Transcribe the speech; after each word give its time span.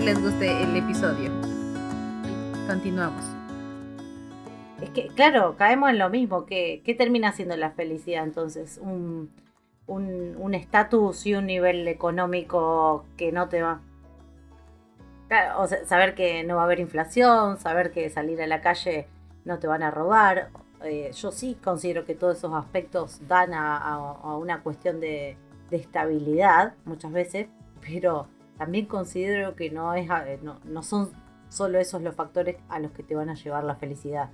que 0.00 0.02
les 0.02 0.22
guste 0.22 0.62
el 0.62 0.76
episodio. 0.76 1.30
Continuamos. 2.66 3.22
Es 4.80 4.90
que, 4.90 5.08
claro, 5.08 5.56
caemos 5.56 5.90
en 5.90 5.98
lo 5.98 6.08
mismo. 6.08 6.46
¿Qué, 6.46 6.82
qué 6.84 6.94
termina 6.94 7.32
siendo 7.32 7.56
la 7.56 7.70
felicidad 7.70 8.24
entonces? 8.24 8.80
Un 8.82 9.30
estatus 10.54 11.26
y 11.26 11.34
un 11.34 11.46
nivel 11.46 11.86
económico 11.88 13.04
que 13.16 13.32
no 13.32 13.48
te 13.48 13.62
va. 13.62 13.80
o 15.58 15.66
saber 15.66 16.14
que 16.14 16.44
no 16.44 16.56
va 16.56 16.62
a 16.62 16.64
haber 16.64 16.80
inflación, 16.80 17.58
saber 17.58 17.90
que 17.92 18.08
salir 18.10 18.40
a 18.42 18.46
la 18.46 18.60
calle 18.60 19.06
no 19.44 19.58
te 19.58 19.66
van 19.66 19.82
a 19.82 19.90
robar. 19.90 20.50
Eh, 20.82 21.10
yo 21.12 21.30
sí 21.30 21.58
considero 21.62 22.06
que 22.06 22.14
todos 22.14 22.38
esos 22.38 22.54
aspectos 22.54 23.20
dan 23.28 23.52
a, 23.52 23.98
una 24.38 24.62
cuestión 24.62 24.98
de, 24.98 25.36
de, 25.68 25.76
estabilidad 25.76 26.72
muchas 26.86 27.12
veces, 27.12 27.48
pero 27.82 28.28
también 28.60 28.84
considero 28.84 29.56
que 29.56 29.70
no, 29.70 29.94
es, 29.94 30.06
eh, 30.10 30.38
no, 30.42 30.60
no 30.64 30.82
son 30.82 31.12
solo 31.48 31.78
esos 31.78 32.02
los 32.02 32.14
factores 32.14 32.58
a 32.68 32.78
los 32.78 32.90
que 32.90 33.02
te 33.02 33.14
van 33.14 33.30
a 33.30 33.34
llevar 33.34 33.64
la 33.64 33.76
felicidad, 33.76 34.28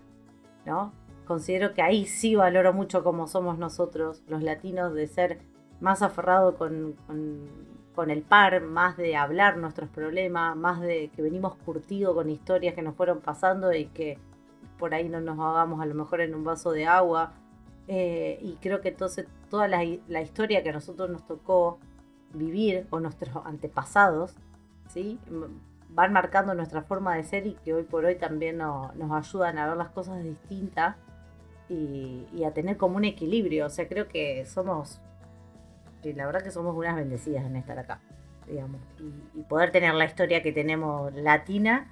¿no? 0.64 0.92
Considero 1.28 1.74
que 1.74 1.82
ahí 1.82 2.06
sí 2.06 2.34
valoro 2.34 2.72
mucho 2.72 3.04
como 3.04 3.28
somos 3.28 3.56
nosotros, 3.56 4.24
los 4.26 4.42
latinos, 4.42 4.94
de 4.94 5.06
ser 5.06 5.38
más 5.78 6.02
aferrados 6.02 6.56
con, 6.56 6.96
con, 7.94 8.10
el 8.10 8.22
par, 8.22 8.62
más 8.62 8.96
de 8.96 9.14
hablar 9.14 9.58
nuestros 9.58 9.90
problemas, 9.90 10.56
más 10.56 10.80
de 10.80 11.08
que 11.14 11.22
venimos 11.22 11.54
curtidos 11.64 12.16
con 12.16 12.28
historias 12.28 12.74
que 12.74 12.82
nos 12.82 12.96
fueron 12.96 13.20
pasando 13.20 13.72
y 13.72 13.86
que 13.86 14.18
por 14.76 14.92
ahí 14.92 15.08
no 15.08 15.20
nos 15.20 15.38
hagamos 15.38 15.80
a 15.80 15.86
lo 15.86 15.94
mejor 15.94 16.20
en 16.20 16.34
un 16.34 16.42
vaso 16.42 16.72
de 16.72 16.86
agua. 16.88 17.32
Eh, 17.86 18.40
y 18.42 18.54
creo 18.56 18.80
que 18.80 18.88
entonces 18.88 19.28
toda 19.48 19.68
la, 19.68 19.84
historia 19.84 20.64
que 20.64 20.70
a 20.70 20.72
nosotros 20.72 21.10
nos 21.10 21.24
tocó 21.28 21.78
vivir 22.32 22.86
o 22.90 23.00
nuestros 23.00 23.44
antepasados, 23.44 24.34
¿sí? 24.88 25.18
van 25.96 26.12
marcando 26.12 26.54
nuestra 26.54 26.82
forma 26.82 27.16
de 27.16 27.24
ser 27.24 27.46
y 27.46 27.54
que 27.64 27.72
hoy 27.72 27.82
por 27.82 28.04
hoy 28.04 28.16
también 28.16 28.58
nos 28.58 29.12
ayudan 29.12 29.58
a 29.58 29.66
ver 29.66 29.76
las 29.76 29.88
cosas 29.88 30.22
distintas 30.22 30.96
y, 31.68 32.44
a 32.44 32.52
tener 32.52 32.76
como 32.76 32.96
un 32.96 33.04
equilibrio. 33.04 33.66
O 33.66 33.70
sea, 33.70 33.88
creo 33.88 34.08
que 34.08 34.44
somos, 34.46 35.00
y 36.02 36.12
la 36.12 36.26
verdad 36.26 36.42
que 36.42 36.50
somos 36.50 36.76
unas 36.76 36.96
bendecidas 36.96 37.44
en 37.44 37.56
estar 37.56 37.78
acá, 37.78 38.00
digamos, 38.46 38.80
y, 39.34 39.42
poder 39.42 39.72
tener 39.72 39.94
la 39.94 40.04
historia 40.04 40.42
que 40.42 40.52
tenemos 40.52 41.14
latina 41.14 41.90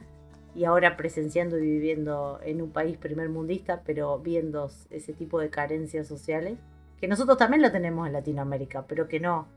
y 0.55 0.65
ahora 0.65 0.97
presenciando 0.97 1.59
y 1.59 1.63
viviendo 1.63 2.39
en 2.45 2.63
un 2.63 2.71
país 2.71 2.97
primer 2.97 3.29
mundista, 3.29 3.83
pero 3.85 4.19
viendo 4.19 4.71
ese 4.91 5.13
tipo 5.13 5.41
de 5.41 5.51
carencias 5.51 6.07
sociales, 6.07 6.59
que 7.01 7.09
nosotros 7.09 7.39
también 7.39 7.63
lo 7.63 7.73
tenemos 7.73 8.07
en 8.07 8.13
Latinoamérica, 8.13 8.85
pero 8.87 9.09
que 9.09 9.19
no, 9.19 9.49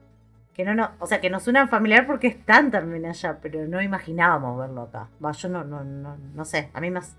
que 0.58 0.66
no, 0.66 0.74
no, 0.74 0.90
o 1.00 1.06
sea, 1.06 1.22
que 1.22 1.30
nos 1.30 1.44
suenan 1.44 1.70
familiar 1.70 2.08
porque 2.08 2.28
están 2.28 2.72
también 2.72 3.06
allá, 3.06 3.38
pero 3.42 3.68
no 3.68 3.80
imaginábamos 3.80 4.58
verlo 4.58 4.82
acá. 4.82 5.08
Va, 5.24 5.32
yo 5.32 5.50
no, 5.50 5.64
no, 5.64 5.84
no, 5.84 6.18
no 6.18 6.46
sé, 6.46 6.72
a 6.74 6.82
mí 6.82 6.90
más, 6.90 7.16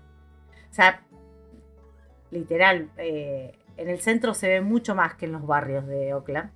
o 0.69 0.73
sea, 0.73 1.01
literal, 2.31 2.89
eh, 2.97 3.57
en 3.77 3.87
el 3.87 4.01
centro 4.01 4.33
se 4.33 4.49
ve 4.49 4.61
mucho 4.61 4.93
más 4.93 5.15
que 5.15 5.25
en 5.25 5.31
los 5.31 5.47
barrios 5.47 5.87
de 5.87 6.13
Oakland. 6.13 6.51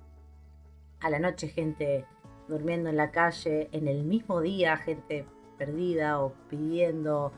A 1.00 1.08
la 1.08 1.18
noche 1.18 1.48
gente 1.48 2.04
durmiendo 2.48 2.90
en 2.90 2.98
la 2.98 3.10
calle, 3.10 3.70
en 3.72 3.88
el 3.88 4.04
mismo 4.04 4.42
día 4.42 4.76
gente 4.76 5.24
perdida 5.56 6.20
o 6.20 6.34
pidiendo 6.50 7.32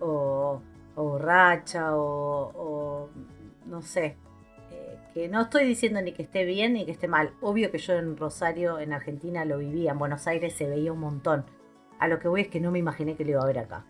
o, 0.00 0.62
borracha 0.94 1.90
o, 1.94 3.10
no 3.66 3.82
sé. 3.82 4.16
No 5.30 5.42
estoy 5.42 5.64
diciendo 5.64 6.02
ni 6.02 6.12
que 6.12 6.22
esté 6.22 6.44
bien 6.44 6.74
ni 6.74 6.84
que 6.84 6.92
esté 6.92 7.08
mal. 7.08 7.32
Obvio 7.40 7.70
que 7.70 7.78
yo 7.78 7.94
en 7.94 8.16
Rosario, 8.16 8.78
en 8.78 8.92
Argentina, 8.92 9.44
lo 9.46 9.58
vivía. 9.58 9.92
En 9.92 9.98
Buenos 9.98 10.26
Aires 10.26 10.52
se 10.52 10.68
veía 10.68 10.92
un 10.92 11.00
montón. 11.00 11.46
A 11.98 12.06
lo 12.06 12.18
que 12.18 12.28
voy 12.28 12.42
es 12.42 12.48
que 12.48 12.60
no 12.60 12.70
me 12.70 12.78
imaginé 12.78 13.16
que 13.16 13.24
lo 13.24 13.30
iba 13.30 13.42
a 13.42 13.46
ver 13.46 13.58
acá. 13.58 13.86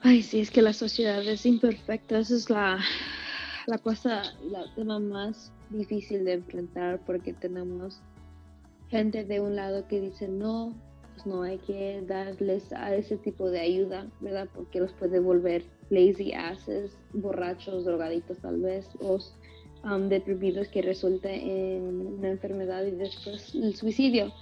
Ay, 0.00 0.22
sí, 0.22 0.40
es 0.40 0.50
que 0.50 0.62
la 0.62 0.72
sociedad 0.72 1.22
es 1.26 1.44
imperfecta. 1.44 2.18
Esa 2.18 2.34
es 2.34 2.48
la, 2.48 2.78
la 3.66 3.76
cosa, 3.76 4.22
la 4.42 4.64
tema 4.74 4.98
más 4.98 5.52
difícil 5.68 6.24
de 6.24 6.32
enfrentar 6.34 6.98
porque 7.04 7.34
tenemos 7.34 8.00
gente 8.88 9.24
de 9.24 9.40
un 9.40 9.56
lado 9.56 9.86
que 9.86 10.00
dice 10.00 10.26
no, 10.26 10.74
pues, 11.12 11.26
no 11.26 11.42
hay 11.42 11.58
que 11.58 12.02
darles 12.06 12.72
a 12.72 12.94
ese 12.94 13.18
tipo 13.18 13.50
de 13.50 13.60
ayuda, 13.60 14.06
¿verdad? 14.20 14.48
Porque 14.54 14.80
los 14.80 14.92
puede 14.94 15.20
volver 15.20 15.64
lazy 15.90 16.32
asses, 16.32 16.96
borrachos, 17.12 17.84
drogaditos 17.84 18.38
tal 18.38 18.60
vez, 18.60 18.88
o 19.00 19.18
um, 19.84 20.08
deprimidos 20.08 20.68
que 20.68 20.82
resulte 20.82 21.34
en 21.76 21.82
una 22.18 22.30
enfermedad 22.30 22.84
y 22.86 22.92
después 22.92 23.54
el 23.54 23.74
suicidio. 23.74 24.32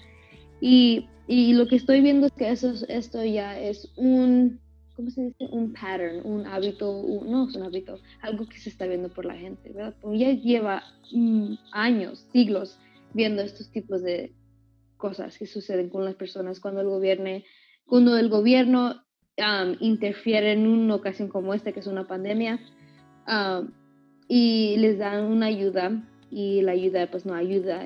Y, 0.61 1.07
y 1.27 1.53
lo 1.53 1.67
que 1.67 1.77
estoy 1.77 2.01
viendo 2.01 2.27
es 2.27 2.33
que 2.33 2.51
eso, 2.51 2.73
esto 2.89 3.25
ya 3.25 3.59
es 3.61 3.93
un, 3.97 4.61
¿cómo 4.97 5.11
se 5.11 5.23
dice? 5.23 5.49
Un 5.51 5.73
pattern, 5.73 6.21
un 6.25 6.47
hábito, 6.47 7.05
no 7.25 7.49
es 7.49 7.55
un 7.55 7.63
hábito, 7.63 7.99
algo 8.21 8.47
que 8.47 8.59
se 8.59 8.71
está 8.71 8.87
viendo 8.87 9.09
por 9.09 9.25
la 9.25 9.35
gente, 9.35 9.71
¿verdad? 9.73 9.95
ya 10.15 10.33
lleva 10.33 10.83
mm, 11.13 11.55
años, 11.73 12.27
siglos 12.33 12.79
viendo 13.15 13.43
estos 13.43 13.71
tipos 13.71 14.03
de, 14.03 14.33
cosas 14.99 15.39
que 15.39 15.47
suceden 15.47 15.89
con 15.89 16.05
las 16.05 16.17
personas 16.17 16.61
cuando 16.61 16.83
el 16.83 16.89
gobierno, 16.89 17.43
cuando 17.87 18.19
el 18.19 18.29
gobierno 18.29 19.03
interfiere 19.81 20.53
en 20.53 20.67
una 20.67 20.97
ocasión 20.97 21.29
como 21.29 21.55
esta, 21.55 21.73
que 21.73 21.81
es 21.81 21.87
una 21.87 22.07
pandemia, 22.07 22.61
y 24.29 24.77
les 24.77 24.99
dan 24.99 25.25
una 25.25 25.47
ayuda 25.47 26.03
y 26.31 26.61
la 26.63 26.73
ayuda 26.73 27.11
pues 27.11 27.25
no 27.25 27.35
ayuda, 27.35 27.83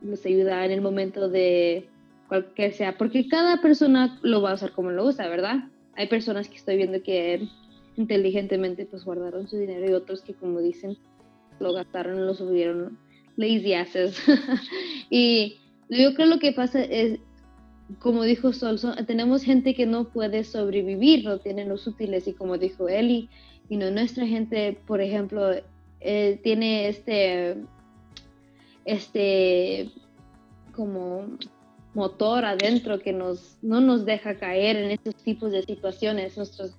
les 0.00 0.24
ayuda 0.24 0.64
en 0.64 0.70
el 0.70 0.80
momento 0.80 1.28
de 1.28 1.88
cualquier 2.28 2.72
sea, 2.72 2.96
porque 2.96 3.28
cada 3.28 3.60
persona 3.60 4.18
lo 4.22 4.40
va 4.40 4.52
a 4.52 4.54
usar 4.54 4.72
como 4.72 4.90
lo 4.90 5.04
usa, 5.04 5.28
¿verdad? 5.28 5.64
Hay 5.96 6.08
personas 6.08 6.48
que 6.48 6.56
estoy 6.56 6.76
viendo 6.76 7.02
que 7.02 7.48
inteligentemente 7.96 8.86
pues 8.86 9.04
guardaron 9.04 9.48
su 9.48 9.56
dinero 9.56 9.88
y 9.88 9.92
otros 9.92 10.22
que 10.22 10.34
como 10.34 10.60
dicen 10.60 10.96
lo 11.60 11.72
gastaron, 11.72 12.26
lo 12.26 12.34
subieron 12.34 12.98
lazy 13.36 13.74
asses. 13.74 14.20
y 15.10 15.56
yo 15.88 16.14
creo 16.14 16.26
lo 16.26 16.38
que 16.38 16.52
pasa 16.52 16.82
es, 16.82 17.20
como 17.98 18.24
dijo 18.24 18.52
Sol, 18.52 18.78
tenemos 19.06 19.42
gente 19.42 19.74
que 19.74 19.86
no 19.86 20.08
puede 20.08 20.44
sobrevivir, 20.44 21.24
no 21.24 21.38
tienen 21.38 21.68
los 21.68 21.86
útiles 21.86 22.26
y 22.26 22.32
como 22.32 22.58
dijo 22.58 22.88
Eli, 22.88 23.28
y 23.68 23.76
no, 23.76 23.90
nuestra 23.90 24.26
gente, 24.26 24.78
por 24.86 25.00
ejemplo, 25.00 25.50
eh, 26.00 26.40
tiene 26.42 26.88
este, 26.88 27.56
este, 28.84 29.90
como 30.74 31.26
motor 31.94 32.44
adentro 32.44 32.98
que 32.98 33.12
nos, 33.12 33.58
no 33.62 33.80
nos 33.80 34.04
deja 34.04 34.34
caer 34.34 34.76
en 34.76 34.90
estos 34.90 35.14
tipos 35.16 35.52
de 35.52 35.62
situaciones. 35.62 36.36
Nuestros, 36.36 36.76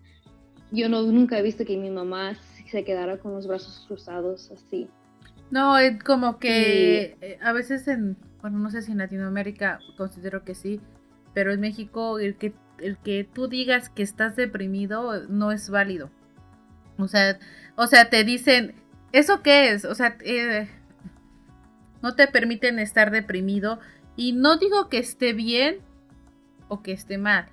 yo 0.71 0.89
no, 0.89 1.01
nunca 1.03 1.39
he 1.39 1.41
visto 1.41 1.65
que 1.65 1.77
mi 1.77 1.89
mamá 1.89 2.35
se 2.69 2.83
quedara 2.83 3.17
con 3.17 3.33
los 3.33 3.47
brazos 3.47 3.85
cruzados 3.87 4.51
así. 4.51 4.87
No, 5.51 5.77
es 5.77 6.03
como 6.03 6.39
que 6.39 7.17
eh, 7.21 7.37
a 7.41 7.53
veces 7.53 7.87
en 7.87 8.17
bueno, 8.45 8.59
no 8.59 8.69
sé 8.69 8.83
si 8.83 8.91
en 8.91 8.99
Latinoamérica 8.99 9.79
considero 9.97 10.43
que 10.43 10.53
sí, 10.53 10.79
pero 11.33 11.51
en 11.51 11.59
México 11.59 12.19
el 12.19 12.35
que, 12.35 12.53
el 12.77 12.95
que 12.99 13.23
tú 13.23 13.47
digas 13.47 13.89
que 13.89 14.03
estás 14.03 14.35
deprimido 14.35 15.27
no 15.29 15.51
es 15.51 15.71
válido. 15.71 16.11
O 16.97 17.07
sea, 17.07 17.37
o 17.75 17.87
sea, 17.87 18.09
te 18.09 18.23
dicen, 18.23 18.75
¿eso 19.11 19.41
qué 19.41 19.71
es? 19.71 19.85
O 19.85 19.95
sea, 19.95 20.17
eh, 20.21 20.69
no 22.01 22.15
te 22.15 22.27
permiten 22.27 22.79
estar 22.79 23.11
deprimido. 23.11 23.79
Y 24.15 24.33
no 24.33 24.57
digo 24.57 24.89
que 24.89 24.99
esté 24.99 25.33
bien 25.33 25.77
o 26.67 26.81
que 26.81 26.93
esté 26.93 27.17
mal, 27.17 27.47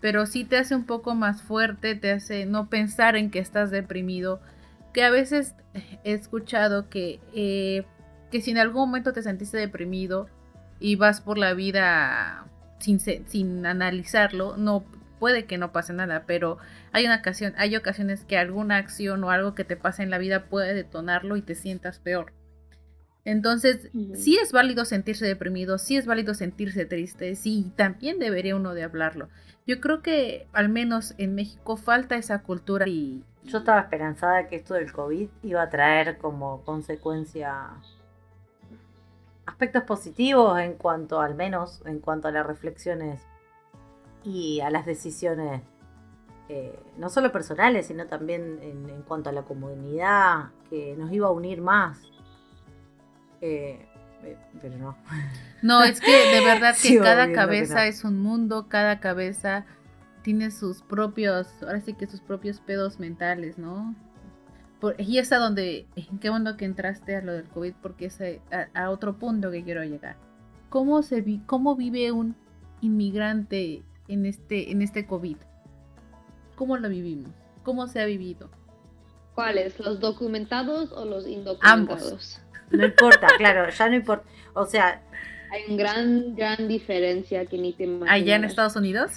pero 0.00 0.26
sí 0.26 0.44
te 0.44 0.58
hace 0.58 0.74
un 0.74 0.84
poco 0.84 1.14
más 1.14 1.42
fuerte, 1.42 1.94
te 1.96 2.12
hace 2.12 2.46
no 2.46 2.68
pensar 2.68 3.16
en 3.16 3.30
que 3.30 3.40
estás 3.40 3.70
deprimido. 3.70 4.40
Que 4.92 5.02
a 5.02 5.10
veces 5.10 5.54
he 6.04 6.12
escuchado 6.12 6.88
que 6.88 7.20
eh, 7.34 7.84
que 8.34 8.40
si 8.40 8.50
en 8.50 8.58
algún 8.58 8.88
momento 8.88 9.12
te 9.12 9.22
sentiste 9.22 9.58
deprimido 9.58 10.28
y 10.80 10.96
vas 10.96 11.20
por 11.20 11.38
la 11.38 11.54
vida 11.54 12.46
sin, 12.80 12.98
sin 12.98 13.64
analizarlo, 13.64 14.56
no 14.56 14.84
puede 15.18 15.46
que 15.46 15.58
no 15.58 15.72
pase 15.72 15.92
nada, 15.92 16.24
pero 16.26 16.58
hay 16.92 17.06
una 17.06 17.16
ocasión, 17.16 17.54
hay 17.56 17.76
ocasiones 17.76 18.24
que 18.24 18.36
alguna 18.36 18.76
acción 18.76 19.24
o 19.24 19.30
algo 19.30 19.54
que 19.54 19.64
te 19.64 19.76
pasa 19.76 20.02
en 20.02 20.10
la 20.10 20.18
vida 20.18 20.44
puede 20.44 20.74
detonarlo 20.74 21.36
y 21.36 21.42
te 21.42 21.54
sientas 21.54 21.98
peor. 21.98 22.32
Entonces, 23.24 23.88
sí 24.14 24.36
es 24.36 24.52
válido 24.52 24.84
sentirse 24.84 25.24
deprimido, 25.24 25.78
sí 25.78 25.96
es 25.96 26.04
válido 26.04 26.34
sentirse 26.34 26.84
triste, 26.84 27.34
sí, 27.36 27.72
también 27.74 28.18
debería 28.18 28.54
uno 28.54 28.74
de 28.74 28.82
hablarlo. 28.82 29.30
Yo 29.66 29.80
creo 29.80 30.02
que 30.02 30.46
al 30.52 30.68
menos 30.68 31.14
en 31.16 31.34
México 31.34 31.78
falta 31.78 32.16
esa 32.16 32.42
cultura 32.42 32.86
y... 32.86 33.24
Yo 33.44 33.58
estaba 33.58 33.80
esperanzada 33.80 34.46
que 34.46 34.56
esto 34.56 34.74
del 34.74 34.92
COVID 34.92 35.28
iba 35.42 35.62
a 35.62 35.70
traer 35.70 36.18
como 36.18 36.62
consecuencia 36.64 37.70
aspectos 39.46 39.84
positivos 39.84 40.58
en 40.60 40.74
cuanto, 40.74 41.20
al 41.20 41.34
menos, 41.34 41.82
en 41.86 42.00
cuanto 42.00 42.28
a 42.28 42.30
las 42.30 42.46
reflexiones 42.46 43.20
y 44.24 44.60
a 44.60 44.70
las 44.70 44.86
decisiones, 44.86 45.62
eh, 46.48 46.78
no 46.98 47.10
solo 47.10 47.30
personales, 47.30 47.86
sino 47.86 48.06
también 48.06 48.58
en, 48.62 49.02
cuanto 49.02 49.30
a 49.30 49.32
la 49.32 49.42
comunidad, 49.42 50.50
que 50.70 50.96
nos 50.96 51.12
iba 51.12 51.28
a 51.28 51.30
unir 51.30 51.60
más. 51.60 52.00
Eh, 53.40 53.86
eh, 54.22 54.38
pero 54.60 54.76
no. 54.78 54.96
No, 55.62 55.82
es 55.82 55.98
que 56.00 56.10
de 56.10 56.44
verdad 56.44 56.74
que 56.82 56.98
cada 56.98 57.28
que 57.28 57.32
cabeza 57.32 57.76
no. 57.76 57.80
es 57.82 58.04
un 58.04 58.20
mundo, 58.20 58.68
cada 58.68 59.00
cabeza 59.00 59.64
tiene 60.22 60.50
sus 60.50 60.82
propios, 60.82 61.48
ahora 61.62 61.80
sí 61.80 61.94
que 61.94 62.06
sus 62.06 62.20
propios 62.20 62.60
pedos 62.60 63.00
mentales, 63.00 63.56
¿no? 63.58 63.94
Por- 64.80 65.00
y 65.00 65.18
es 65.18 65.32
a 65.32 65.38
donde, 65.38 65.86
qué 66.20 66.30
bueno 66.30 66.56
que 66.56 66.64
entraste 66.66 67.16
a 67.16 67.22
lo 67.22 67.32
del 67.32 67.48
COVID, 67.48 67.74
porque 67.82 68.06
es 68.06 68.18
a, 68.20 68.68
a 68.74 68.90
otro 68.90 69.18
punto 69.18 69.50
que 69.50 69.64
quiero 69.64 69.84
llegar. 69.84 70.16
¿Cómo, 70.68 71.02
se 71.02 71.20
vi, 71.20 71.40
¿Cómo 71.46 71.76
vive 71.76 72.12
un 72.12 72.36
inmigrante 72.82 73.82
en 74.08 74.26
este, 74.26 74.70
en 74.70 74.82
este 74.82 75.06
COVID? 75.06 75.36
¿Cómo 76.56 76.76
lo 76.76 76.88
vivimos? 76.88 77.30
¿Cómo 77.62 77.86
se 77.88 78.00
ha 78.00 78.04
vivido? 78.06 78.50
¿Cuáles? 79.34 79.78
¿Los 79.80 79.98
documentados 80.00 80.92
o 80.92 81.04
los 81.04 81.26
indocumentados? 81.26 82.40
No 82.70 82.84
importa, 82.84 83.28
claro, 83.36 83.68
ya 83.70 83.88
no 83.88 83.96
importa. 83.96 84.24
O 84.54 84.64
sea, 84.66 85.02
Hay 85.50 85.72
una 85.72 85.82
gran, 85.82 86.34
gran 86.36 86.68
diferencia 86.68 87.44
que 87.46 87.58
ni 87.58 87.72
te 87.72 87.84
imaginas. 87.84 88.10
¿Allá 88.12 88.36
en 88.36 88.44
Estados 88.44 88.76
Unidos? 88.76 89.12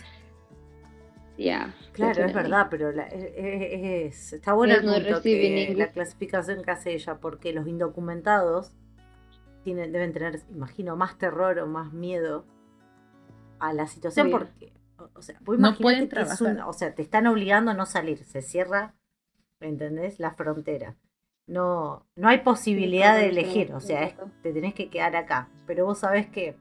Ya. 1.38 1.74
claro, 1.94 2.26
es 2.26 2.34
verdad, 2.34 2.68
pero 2.70 2.92
la- 2.92 3.06
es- 3.08 3.32
es- 3.36 4.14
es- 4.18 4.34
está 4.34 4.54
bueno 4.54 4.74
el 4.74 4.80
Ellos 4.82 4.92
no 4.92 4.98
punto 5.04 5.16
reciben 5.18 5.42
que 5.54 5.60
ningún- 5.68 5.78
la 5.80 5.92
clasificación 5.92 6.64
que 6.64 6.72
hace 6.72 6.94
ella, 6.96 7.16
porque 7.20 7.54
los 7.54 7.68
indocumentados 7.68 8.72
tienen, 9.64 9.92
deben 9.92 10.14
tener, 10.14 10.42
imagino, 10.50 10.96
más 10.96 11.18
terror 11.20 11.60
o 11.60 11.68
más 11.68 11.94
miedo 11.94 12.46
a 13.60 13.72
la 13.74 13.86
situación, 13.86 14.28
Obvio. 14.28 14.40
porque, 14.40 14.74
o- 15.16 15.22
sea, 15.22 15.38
vos 15.42 15.58
No 15.60 15.76
pueden 15.76 16.10
trabajar. 16.10 16.48
un- 16.56 16.60
o 16.62 16.74
sea, 16.74 16.94
te 16.96 17.02
están 17.02 17.28
obligando 17.28 17.72
a 17.72 17.74
no 17.74 17.86
salir, 17.86 18.24
se 18.26 18.42
cierra, 18.42 18.96
¿entendés? 19.60 20.20
La 20.20 20.32
frontera. 20.32 20.96
No, 21.48 22.06
no 22.16 22.28
hay 22.28 22.40
posibilidad 22.40 23.16
de 23.16 23.30
elegir, 23.30 23.74
o 23.74 23.80
sea, 23.80 24.04
es- 24.04 24.16
te 24.44 24.52
tenés 24.52 24.74
que 24.74 24.90
quedar 24.90 25.16
acá, 25.16 25.50
pero 25.66 25.86
vos 25.86 26.00
sabés 26.00 26.28
que 26.28 26.58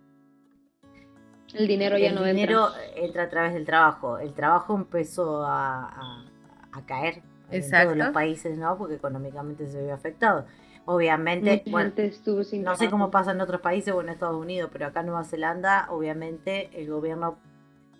El 1.55 1.67
dinero 1.67 1.97
ya 1.99 2.09
el 2.09 2.15
no 2.15 2.25
dinero 2.25 2.69
entra. 2.69 3.05
entra 3.05 3.23
a 3.25 3.29
través 3.29 3.55
del 3.55 3.65
trabajo. 3.65 4.19
El 4.19 4.33
trabajo 4.35 4.75
empezó 4.77 5.45
a, 5.45 5.87
a- 5.89 6.25
a 6.73 6.87
caer 6.87 7.23
en 7.51 7.61
Exacto. 7.63 7.87
todos 7.93 7.97
los 7.99 8.09
países, 8.11 8.59
¿no? 8.59 8.77
Porque 8.77 8.95
económicamente 8.97 9.67
se 9.69 9.83
vio 9.83 9.95
afectado. 9.95 10.47
Obviamente, 10.85 11.65
bueno, 11.71 11.93
estuvo 11.97 12.45
sin 12.45 12.63
no 12.63 12.77
sé 12.77 12.89
cómo 12.91 13.11
pasa 13.11 13.33
en 13.33 13.41
otros 13.41 13.61
países 13.61 13.93
o 13.93 14.01
en 14.01 14.09
Estados 14.09 14.37
Unidos, 14.41 14.71
pero 14.73 14.87
acá 14.87 15.01
en 15.01 15.07
Nueva 15.07 15.25
Zelanda, 15.25 15.87
obviamente, 15.91 16.71
el 16.81 16.89
gobierno 16.91 17.39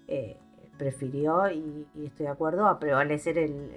eh, 0.09 0.37
prefirió, 0.79 1.51
y, 1.51 1.87
estoy 2.05 2.27
de 2.27 2.33
acuerdo, 2.33 2.67
a 2.67 2.79
prevalecer 2.79 3.39
el, 3.39 3.71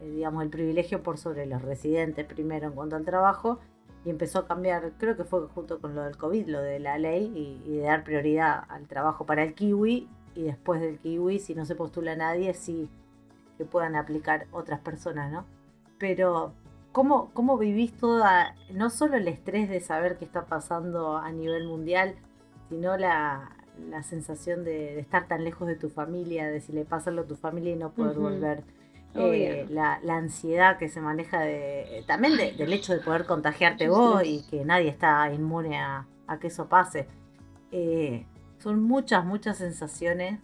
digamos, 0.00 0.42
el 0.42 0.50
privilegio 0.50 1.02
por 1.02 1.18
sobre 1.18 1.46
los 1.46 1.62
residentes 1.62 2.26
primero 2.26 2.66
en 2.66 2.72
cuanto 2.72 2.96
al 2.96 3.04
trabajo 3.04 3.58
y 4.04 4.10
empezó 4.10 4.40
a 4.40 4.46
cambiar, 4.46 4.92
creo 4.98 5.16
que 5.16 5.24
fue 5.24 5.46
junto 5.48 5.80
con 5.80 5.94
lo 5.94 6.02
del 6.02 6.16
COVID, 6.16 6.46
lo 6.48 6.60
de 6.60 6.78
la 6.78 6.98
ley 6.98 7.32
y, 7.34 7.68
y 7.68 7.76
de 7.76 7.82
dar 7.82 8.04
prioridad 8.04 8.64
al 8.68 8.86
trabajo 8.86 9.26
para 9.26 9.42
el 9.42 9.54
kiwi 9.54 10.08
y 10.34 10.42
después 10.42 10.80
del 10.80 10.98
kiwi, 10.98 11.38
si 11.38 11.54
no 11.54 11.64
se 11.64 11.74
postula 11.74 12.14
nadie, 12.14 12.54
sí 12.54 12.88
que 13.56 13.64
puedan 13.64 13.96
aplicar 13.96 14.46
otras 14.52 14.80
personas, 14.80 15.32
¿no? 15.32 15.46
Pero, 15.98 16.52
¿cómo, 16.92 17.30
cómo 17.32 17.58
vivís 17.58 17.96
toda, 17.96 18.54
no 18.72 18.90
solo 18.90 19.16
el 19.16 19.28
estrés 19.28 19.68
de 19.68 19.80
saber 19.80 20.18
qué 20.18 20.24
está 20.24 20.44
pasando 20.44 21.16
a 21.16 21.32
nivel 21.32 21.66
mundial, 21.66 22.16
sino 22.68 22.96
la, 22.96 23.55
la 23.90 24.02
sensación 24.02 24.64
de, 24.64 24.94
de 24.94 25.00
estar 25.00 25.28
tan 25.28 25.44
lejos 25.44 25.66
de 25.68 25.76
tu 25.76 25.88
familia, 25.90 26.48
de 26.48 26.60
si 26.60 26.72
le 26.72 26.84
pasa 26.84 27.10
algo 27.10 27.22
a 27.22 27.26
tu 27.26 27.36
familia 27.36 27.72
y 27.72 27.76
no 27.76 27.92
poder 27.92 28.16
volver? 28.18 28.62
Eh, 29.18 29.66
la, 29.70 29.98
la 30.02 30.16
ansiedad 30.16 30.76
que 30.76 30.88
se 30.90 31.00
maneja 31.00 31.40
de, 31.40 32.04
también 32.06 32.36
de- 32.36 32.52
del 32.52 32.72
hecho 32.74 32.92
de 32.92 33.00
poder 33.00 33.24
contagiarte 33.24 33.88
vos 33.88 34.22
y 34.24 34.42
que 34.50 34.64
nadie 34.64 34.88
está 34.90 35.32
inmune 35.32 35.78
a, 35.78 36.06
a 36.26 36.38
que 36.38 36.48
eso 36.48 36.68
pase. 36.68 37.06
Eh, 37.72 38.26
son 38.58 38.82
muchas, 38.82 39.24
muchas 39.24 39.56
sensaciones 39.58 40.38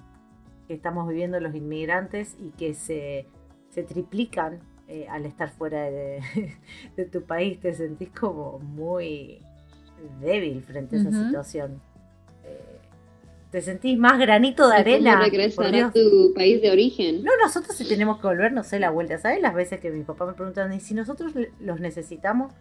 que 0.68 0.74
estamos 0.74 1.06
viviendo 1.08 1.38
los 1.40 1.54
inmigrantes 1.54 2.34
y 2.40 2.50
que 2.50 2.72
se, 2.72 3.26
se 3.68 3.82
triplican 3.82 4.60
eh, 4.88 5.06
al 5.08 5.26
estar 5.26 5.50
fuera 5.50 5.82
de, 5.90 6.22
de 6.96 7.04
tu 7.04 7.22
país. 7.24 7.60
Te 7.60 7.74
sentís 7.74 8.08
como 8.10 8.58
muy 8.58 9.38
débil 10.20 10.62
frente 10.62 10.96
a 10.96 11.00
esa 11.00 11.10
situación. 11.26 11.80
Te 13.52 13.60
sentís 13.60 13.98
más 13.98 14.18
granito 14.18 14.66
de 14.66 14.80
¿Y 14.80 14.82
cómo 14.82 14.94
arena. 14.94 15.20
regresar 15.20 15.74
a 15.74 15.92
tu 15.92 16.32
país 16.34 16.62
de 16.62 16.70
origen? 16.70 17.22
No, 17.22 17.32
nosotros 17.40 17.76
si 17.76 17.86
tenemos 17.86 18.18
que 18.18 18.26
volver, 18.26 18.50
no 18.50 18.64
sé, 18.64 18.80
la 18.80 18.88
vuelta. 18.88 19.18
¿Sabes 19.18 19.42
las 19.42 19.54
veces 19.54 19.78
que 19.78 19.90
mi 19.90 20.04
papá 20.04 20.24
me 20.24 20.32
preguntan, 20.32 20.72
y 20.72 20.80
si 20.80 20.94
nosotros 20.94 21.34
los 21.60 21.78
necesitamos, 21.78 22.54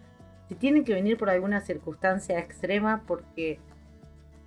si 0.50 0.56
tienen 0.56 0.84
que 0.84 0.94
venir 0.94 1.18
por 1.18 1.30
alguna 1.30 1.62
circunstancia 1.62 2.38
extrema, 2.40 3.04
porque 3.08 3.60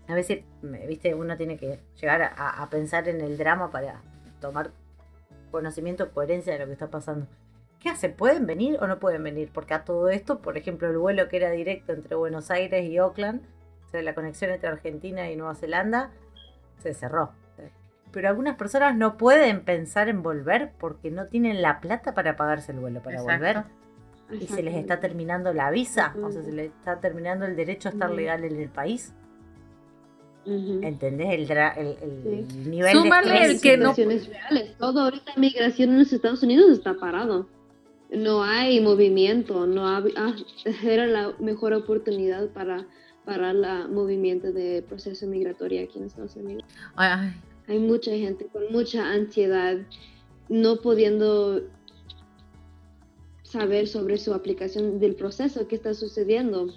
a 0.07 0.15
veces, 0.15 0.45
viste, 0.87 1.15
uno 1.15 1.35
tiene 1.39 1.57
que 1.57 1.81
llegar 1.99 2.21
a, 2.21 2.63
a 2.63 2.69
pensar 2.69 3.09
en 3.09 3.23
el 3.23 3.39
drama 3.39 3.71
para 3.71 4.03
tomar 4.39 4.71
conocimiento, 5.51 6.11
coherencia 6.13 6.53
de 6.53 6.59
lo 6.59 6.67
que 6.67 6.73
está 6.73 6.91
pasando. 6.91 7.27
¿Qué 7.81 7.89
hace? 7.89 8.11
¿Pueden 8.11 8.45
venir 8.45 8.77
o 8.83 8.87
no 8.87 8.99
pueden 8.99 9.23
venir? 9.23 9.49
Porque 9.51 9.73
a 9.73 9.85
todo 9.87 10.11
esto, 10.11 10.41
por 10.41 10.59
ejemplo, 10.59 10.91
el 10.91 10.99
vuelo 10.99 11.27
que 11.31 11.39
era 11.39 11.51
directo 11.51 11.95
entre 11.95 12.17
Buenos 12.17 12.51
Aires 12.51 12.85
y 12.85 12.99
Auckland, 12.99 13.41
o 13.87 13.91
sea, 13.91 14.03
la 14.03 14.15
conexión 14.15 14.51
entre 14.51 14.69
Argentina 14.69 15.31
y 15.31 15.37
Nueva 15.37 15.55
Zelanda, 15.55 16.11
se 16.79 16.95
cerró. 16.95 17.33
Pero 18.13 18.29
algunas 18.29 18.57
personas 18.57 18.97
no 18.97 19.17
pueden 19.17 19.65
pensar 19.65 20.09
en 20.09 20.23
volver 20.23 20.71
porque 20.79 21.11
no 21.11 21.27
tienen 21.27 21.63
la 21.63 21.81
plata 21.81 22.15
para 22.15 22.37
pagarse 22.37 22.71
el 22.71 22.79
vuelo 22.79 23.03
para 23.03 23.17
Exacto. 23.21 23.33
volver 23.33 23.65
y 24.41 24.47
se 24.47 24.63
les 24.63 24.77
está 24.77 25.01
terminando 25.01 25.53
la 25.53 25.71
visa, 25.71 26.15
o 26.23 26.31
sea, 26.31 26.43
se 26.43 26.53
les 26.53 26.67
está 26.67 27.01
terminando 27.01 27.45
el 27.45 27.57
derecho 27.57 27.89
a 27.89 27.93
estar 27.93 28.11
legal 28.11 28.45
en 28.45 28.57
el 28.61 28.69
país. 28.69 29.13
¿Entendés? 30.47 31.29
El, 31.33 31.49
dra- 31.49 31.75
el, 31.77 31.97
el 32.03 32.47
Sí. 32.51 32.59
nivel 32.69 32.93
Súmale 32.93 33.33
de 33.33 33.45
el 33.47 33.61
que 33.61 33.77
no- 33.79 33.95
reales. 33.95 34.77
Todo 34.79 35.01
ahorita 35.01 35.33
migración 35.37 35.91
en 35.91 35.99
los 36.01 36.13
Estados 36.13 36.43
Unidos 36.43 36.71
está 36.71 36.95
parado. 36.95 37.49
No 38.11 38.45
hay 38.45 38.81
movimiento, 38.81 39.67
no 39.67 39.89
ah, 39.89 40.05
era 40.85 41.07
la 41.07 41.33
mejor 41.41 41.73
oportunidad 41.73 42.49
para 42.51 42.85
para 43.25 43.51
el 43.51 43.89
movimiento 43.91 44.53
de 44.53 44.83
proceso 44.83 45.27
migratorio 45.27 45.83
aquí 45.83 45.99
en 45.99 46.05
Estados 46.05 46.37
Unidos. 46.37 46.65
Ay, 46.97 47.33
Hay 47.67 47.79
mucha 47.79 48.13
gente 48.13 48.47
con 48.47 48.71
mucha 48.71 49.11
ansiedad, 49.11 49.79
no 50.49 50.77
pudiendo 50.77 51.63
saber 53.43 53.87
sobre 53.87 54.19
su 54.19 54.35
aplicación 54.35 54.99
del 54.99 55.15
proceso, 55.15 55.69
qué 55.69 55.77
está 55.77 55.95
sucediendo. 55.95 56.69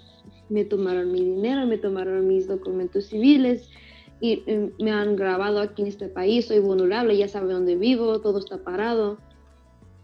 Me 0.48 0.64
tomaron 0.64 1.12
mi 1.12 1.20
dinero, 1.20 1.66
me 1.66 1.76
tomaron 1.76 2.26
mis 2.26 2.46
documentos 2.46 3.06
civiles 3.06 3.68
y 4.20 4.42
eh, 4.46 4.70
me 4.78 4.90
han 4.90 5.16
grabado 5.16 5.60
aquí 5.60 5.82
en 5.82 5.88
este 5.88 6.08
país, 6.08 6.46
soy 6.46 6.60
vulnerable, 6.60 7.16
ya 7.16 7.28
sabe 7.28 7.52
dónde 7.52 7.76
vivo, 7.76 8.20
todo 8.20 8.38
está 8.38 8.58
parado. 8.58 9.18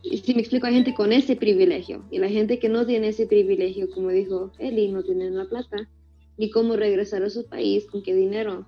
Y 0.03 0.19
si 0.19 0.35
me 0.35 0.41
explico, 0.41 0.67
hay 0.67 0.75
gente 0.75 0.95
con 0.95 1.13
ese 1.13 1.35
privilegio 1.35 2.05
y 2.11 2.19
la 2.19 2.29
gente 2.29 2.59
que 2.59 2.69
no 2.69 2.85
tiene 2.85 3.09
ese 3.09 3.27
privilegio, 3.27 3.89
como 3.91 4.11
dijo 4.11 4.53
Eli, 4.59 4.93
no 4.93 5.03
tienen 5.03 5.37
la 5.37 5.47
plata, 5.47 5.89
ni 6.37 6.51
cómo 6.51 6.77
regresar 6.77 7.23
a 7.23 7.31
su 7.31 7.47
país, 7.47 7.87
con 7.87 8.03
qué 8.03 8.15
dinero. 8.15 8.67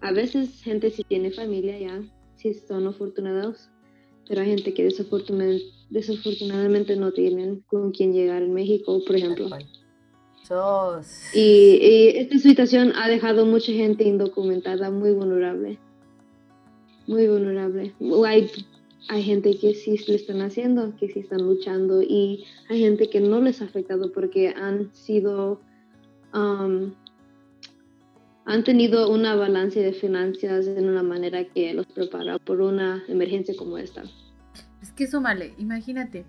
A 0.00 0.12
veces 0.12 0.62
gente 0.62 0.90
sí 0.90 1.04
tiene 1.04 1.30
familia 1.30 1.78
ya, 1.78 2.02
sí 2.36 2.54
son 2.54 2.86
afortunados, 2.86 3.70
pero 4.28 4.40
hay 4.40 4.48
gente 4.48 4.74
que 4.74 4.84
desafortunadamente, 4.84 5.64
desafortunadamente 5.90 6.96
no 6.96 7.12
tienen 7.12 7.60
con 7.66 7.92
quién 7.92 8.12
llegar 8.12 8.42
en 8.42 8.52
México, 8.52 9.00
por 9.06 9.16
ejemplo. 9.16 9.48
Y, 11.32 11.78
y 11.80 12.08
esta 12.18 12.38
situación 12.38 12.92
ha 12.96 13.08
dejado 13.08 13.46
mucha 13.46 13.72
gente 13.72 14.04
indocumentada, 14.04 14.90
muy 14.90 15.12
vulnerable. 15.12 15.78
Muy 17.06 17.26
vulnerable. 17.28 17.94
Hay, 18.26 18.50
hay 19.08 19.22
gente 19.22 19.56
que 19.58 19.74
sí 19.74 19.96
le 20.06 20.16
están 20.16 20.42
haciendo, 20.42 20.94
que 20.96 21.08
sí 21.08 21.20
están 21.20 21.42
luchando, 21.46 22.02
y 22.02 22.44
hay 22.68 22.80
gente 22.80 23.08
que 23.08 23.20
no 23.20 23.40
les 23.40 23.62
ha 23.62 23.64
afectado 23.64 24.12
porque 24.12 24.48
han 24.48 24.94
sido. 24.94 25.60
Um, 26.34 26.92
han 28.46 28.64
tenido 28.64 29.10
una 29.10 29.34
balance 29.34 29.80
de 29.80 29.92
finanzas 29.92 30.66
en 30.66 30.88
una 30.88 31.02
manera 31.02 31.44
que 31.44 31.72
los 31.72 31.86
prepara 31.86 32.38
por 32.38 32.60
una 32.60 33.02
emergencia 33.08 33.54
como 33.56 33.78
esta. 33.78 34.02
es 34.82 34.92
que 34.92 35.06
súmale, 35.06 35.54
imagínate 35.58 36.26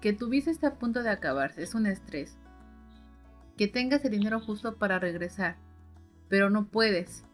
que 0.00 0.12
tu 0.12 0.28
visa 0.28 0.50
está 0.50 0.68
a 0.68 0.74
punto 0.74 1.02
de 1.02 1.10
acabarse, 1.10 1.62
es 1.62 1.74
un 1.74 1.86
estrés. 1.86 2.36
Que 3.56 3.68
tengas 3.68 4.04
el 4.04 4.12
dinero 4.12 4.40
justo 4.40 4.76
para 4.76 4.98
regresar, 4.98 5.56
pero 6.28 6.48
no 6.48 6.66
puedes. 6.66 7.24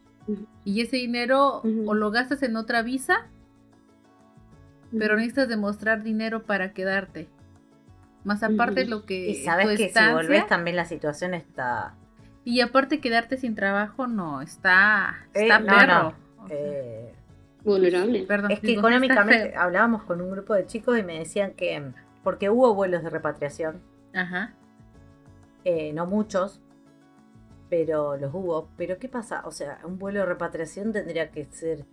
Y 0.65 0.81
ese 0.81 0.97
dinero 0.97 1.62
o 1.87 1.95
lo 1.95 2.11
gastas 2.11 2.43
en 2.43 2.57
otra 2.57 2.83
visa, 2.83 3.29
pero 4.97 5.15
necesitas 5.15 5.49
demostrar 5.49 6.03
dinero 6.03 6.45
para 6.45 6.73
quedarte. 6.73 7.29
Más 8.26 8.42
aparte 8.42 8.83
Ujú. 8.83 8.90
lo 8.90 9.06
que 9.06 9.30
Y 9.30 9.35
sabes 9.37 9.66
tu 9.66 9.71
que 9.71 9.76
si 9.78 9.85
estancia, 9.85 10.14
volvés 10.14 10.47
también 10.49 10.76
la 10.76 10.85
situación 10.85 11.33
está... 11.33 11.95
y 12.45 12.61
aparte 12.61 13.00
quedarte 13.00 13.37
sin 13.38 13.54
trabajo 13.54 14.06
no 14.06 14.42
está 14.42 15.14
Eh, 15.33 15.42
está 15.45 15.61
no, 15.61 15.66
perro. 15.66 16.02
no. 16.02 16.45
O 16.45 16.49
sea, 16.49 16.56
eh, 16.59 17.14
Vulnerable. 17.64 18.23
perdón, 18.26 18.50
Es 18.50 18.61
que 18.61 18.66
digo, 18.68 18.80
económicamente 18.80 19.56
hablábamos 19.56 20.02
con 20.04 20.21
un 20.21 20.30
grupo 20.30 20.54
de 20.54 20.66
chicos 20.66 20.99
y 20.99 21.02
me 21.02 21.18
decían 21.18 21.52
que, 21.54 21.92
porque 22.25 22.50
hubo 22.50 22.75
vuelos 22.75 23.02
de 23.02 23.11
repatriación, 23.11 23.80
Ajá. 24.14 24.52
eh, 25.64 25.92
no 25.92 26.06
muchos, 26.06 26.61
pero 27.68 28.16
los 28.16 28.33
hubo. 28.35 28.68
Pero 28.76 28.99
¿qué 28.99 29.09
pasa? 29.09 29.42
O 29.45 29.50
sea, 29.50 29.78
un 29.85 29.99
vuelo 29.99 30.21
de 30.21 30.26
repatriación 30.26 30.92
tendría 30.92 31.30
que 31.30 31.47
ser, 31.47 31.85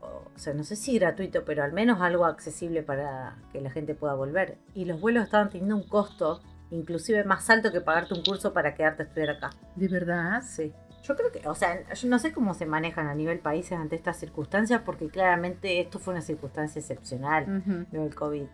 o 0.00 0.38
sea, 0.38 0.54
no 0.54 0.64
sé 0.64 0.76
si 0.76 0.98
gratuito, 0.98 1.44
pero 1.44 1.62
al 1.62 1.72
menos 1.72 2.00
algo 2.00 2.24
accesible 2.24 2.82
para 2.82 3.36
que 3.52 3.60
la 3.60 3.70
gente 3.70 3.94
pueda 3.94 4.14
volver. 4.14 4.58
Y 4.74 4.84
los 4.86 5.00
vuelos 5.00 5.24
estaban 5.24 5.50
teniendo 5.50 5.76
un 5.76 5.86
costo 5.86 6.40
inclusive 6.70 7.24
más 7.24 7.50
alto 7.50 7.72
que 7.72 7.80
pagarte 7.80 8.14
un 8.14 8.22
curso 8.22 8.52
para 8.52 8.74
quedarte 8.74 9.02
a 9.02 9.06
estudiar 9.06 9.30
acá. 9.30 9.50
¿De 9.76 9.88
verdad? 9.88 10.42
Sí. 10.42 10.72
Yo 11.02 11.16
creo 11.16 11.32
que, 11.32 11.48
o 11.48 11.54
sea, 11.54 11.92
yo 11.92 12.08
no 12.08 12.18
sé 12.18 12.32
cómo 12.32 12.54
se 12.54 12.66
manejan 12.66 13.06
a 13.08 13.14
nivel 13.14 13.40
países 13.40 13.72
ante 13.72 13.96
estas 13.96 14.18
circunstancias, 14.18 14.82
porque 14.84 15.08
claramente 15.08 15.80
esto 15.80 15.98
fue 15.98 16.12
una 16.12 16.20
circunstancia 16.20 16.78
excepcional, 16.78 17.86
lo 17.90 18.02
del 18.02 18.14
COVID. 18.14 18.46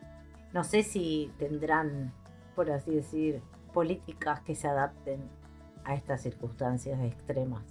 No 0.53 0.62
sé 0.62 0.83
si 0.85 1.33
tendrán, 1.38 2.12
por 2.55 2.71
así 2.71 2.95
decir, 2.95 3.43
políticas 3.75 4.41
que 4.41 4.55
se 4.55 4.69
adapten 4.69 5.21
a 5.85 5.95
estas 5.95 6.23
circunstancias 6.23 7.00
extremas. 7.03 7.65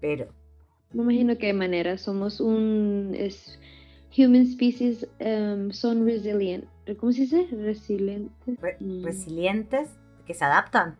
Pero. 0.00 0.28
Me 0.92 1.02
imagino 1.02 1.36
que 1.36 1.48
hay 1.48 1.52
maneras. 1.52 2.02
Somos 2.02 2.40
un. 2.40 3.14
Es, 3.16 3.58
human 4.16 4.46
species 4.46 5.06
um, 5.20 5.70
son 5.70 6.04
resilient. 6.04 6.64
¿Cómo 6.98 7.12
se 7.12 7.22
dice? 7.22 7.48
Resilientes. 7.52 8.58
Mm. 8.80 9.04
resilientes, 9.04 9.90
que 10.26 10.34
se 10.34 10.44
adaptan 10.44 10.96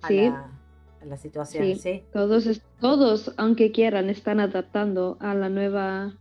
a, 0.00 0.08
sí. 0.08 0.16
la, 0.16 0.50
a 1.00 1.04
la 1.04 1.16
situación. 1.16 1.76
Sí. 1.76 2.02
Todos, 2.12 2.62
todos, 2.80 3.34
aunque 3.36 3.72
quieran, 3.72 4.08
están 4.08 4.40
adaptando 4.40 5.16
a 5.20 5.34
la 5.34 5.48
nueva. 5.48 6.14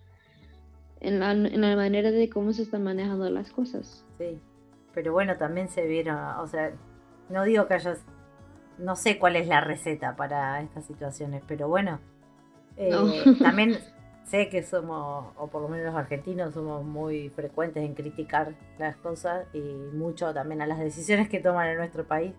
En 0.99 1.19
la, 1.19 1.31
en 1.31 1.61
la 1.61 1.75
manera 1.75 2.11
de 2.11 2.29
cómo 2.29 2.53
se 2.53 2.61
están 2.61 2.83
manejando 2.83 3.27
las 3.31 3.51
cosas. 3.51 4.05
Sí. 4.19 4.37
Pero 4.93 5.13
bueno, 5.13 5.35
también 5.37 5.67
se 5.67 5.87
vieron, 5.87 6.15
o 6.15 6.45
sea, 6.45 6.73
no 7.27 7.43
digo 7.43 7.65
que 7.65 7.73
hayas 7.73 8.05
no 8.81 8.95
sé 8.95 9.19
cuál 9.19 9.35
es 9.35 9.47
la 9.47 9.61
receta 9.61 10.15
para 10.15 10.61
estas 10.61 10.85
situaciones, 10.85 11.43
pero 11.47 11.67
bueno, 11.67 11.99
eh, 12.81 13.35
también 13.39 13.77
sé 14.25 14.49
que 14.49 14.63
somos, 14.63 15.33
o 15.37 15.47
por 15.47 15.61
lo 15.61 15.67
menos 15.67 15.87
los 15.87 15.95
argentinos, 15.95 16.53
somos 16.53 16.83
muy 16.83 17.29
frecuentes 17.29 17.83
en 17.83 17.93
criticar 17.93 18.55
las 18.79 18.95
cosas 18.97 19.45
y 19.53 19.59
mucho 19.59 20.33
también 20.33 20.61
a 20.61 20.67
las 20.67 20.79
decisiones 20.79 21.29
que 21.29 21.39
toman 21.39 21.67
en 21.67 21.77
nuestro 21.77 22.05
país. 22.05 22.33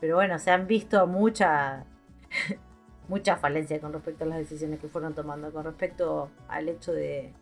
Pero 0.00 0.16
bueno, 0.16 0.38
se 0.38 0.50
han 0.50 0.66
visto 0.66 1.06
mucha, 1.06 1.84
mucha 3.08 3.36
falencia 3.36 3.80
con 3.80 3.92
respecto 3.92 4.24
a 4.24 4.28
las 4.28 4.38
decisiones 4.38 4.80
que 4.80 4.88
fueron 4.88 5.14
tomando, 5.14 5.52
con 5.52 5.64
respecto 5.64 6.30
al 6.48 6.68
hecho 6.68 6.92
de, 6.92 7.32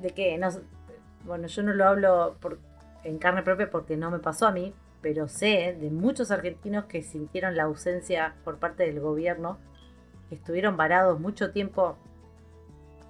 de 0.00 0.10
que, 0.10 0.38
no, 0.38 0.48
bueno, 1.24 1.48
yo 1.48 1.62
no 1.62 1.72
lo 1.72 1.86
hablo 1.86 2.36
por, 2.40 2.58
en 3.04 3.18
carne 3.18 3.42
propia 3.42 3.70
porque 3.70 3.96
no 3.96 4.10
me 4.10 4.18
pasó 4.18 4.46
a 4.46 4.52
mí, 4.52 4.74
pero 5.02 5.28
sé 5.28 5.76
de 5.80 5.90
muchos 5.90 6.30
argentinos 6.30 6.86
que 6.86 7.02
sintieron 7.02 7.56
la 7.56 7.64
ausencia 7.64 8.34
por 8.44 8.58
parte 8.58 8.84
del 8.84 9.00
gobierno, 9.00 9.58
que 10.28 10.34
estuvieron 10.34 10.76
varados 10.76 11.20
mucho 11.20 11.50
tiempo, 11.50 11.96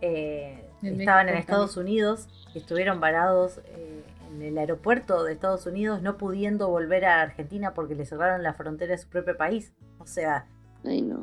eh, 0.00 0.64
estaban 0.82 1.28
en 1.28 1.36
Estados 1.36 1.76
Unidos, 1.76 2.28
estuvieron 2.54 3.00
varados 3.00 3.60
eh, 3.66 4.02
en 4.30 4.42
el 4.42 4.58
aeropuerto 4.58 5.24
de 5.24 5.32
Estados 5.32 5.66
Unidos, 5.66 6.02
no 6.02 6.16
pudiendo 6.16 6.68
volver 6.68 7.04
a 7.04 7.22
Argentina 7.22 7.74
porque 7.74 7.94
le 7.94 8.06
cerraron 8.06 8.42
la 8.42 8.54
frontera 8.54 8.92
de 8.92 8.98
su 8.98 9.08
propio 9.08 9.36
país. 9.36 9.72
O 9.98 10.06
sea, 10.06 10.46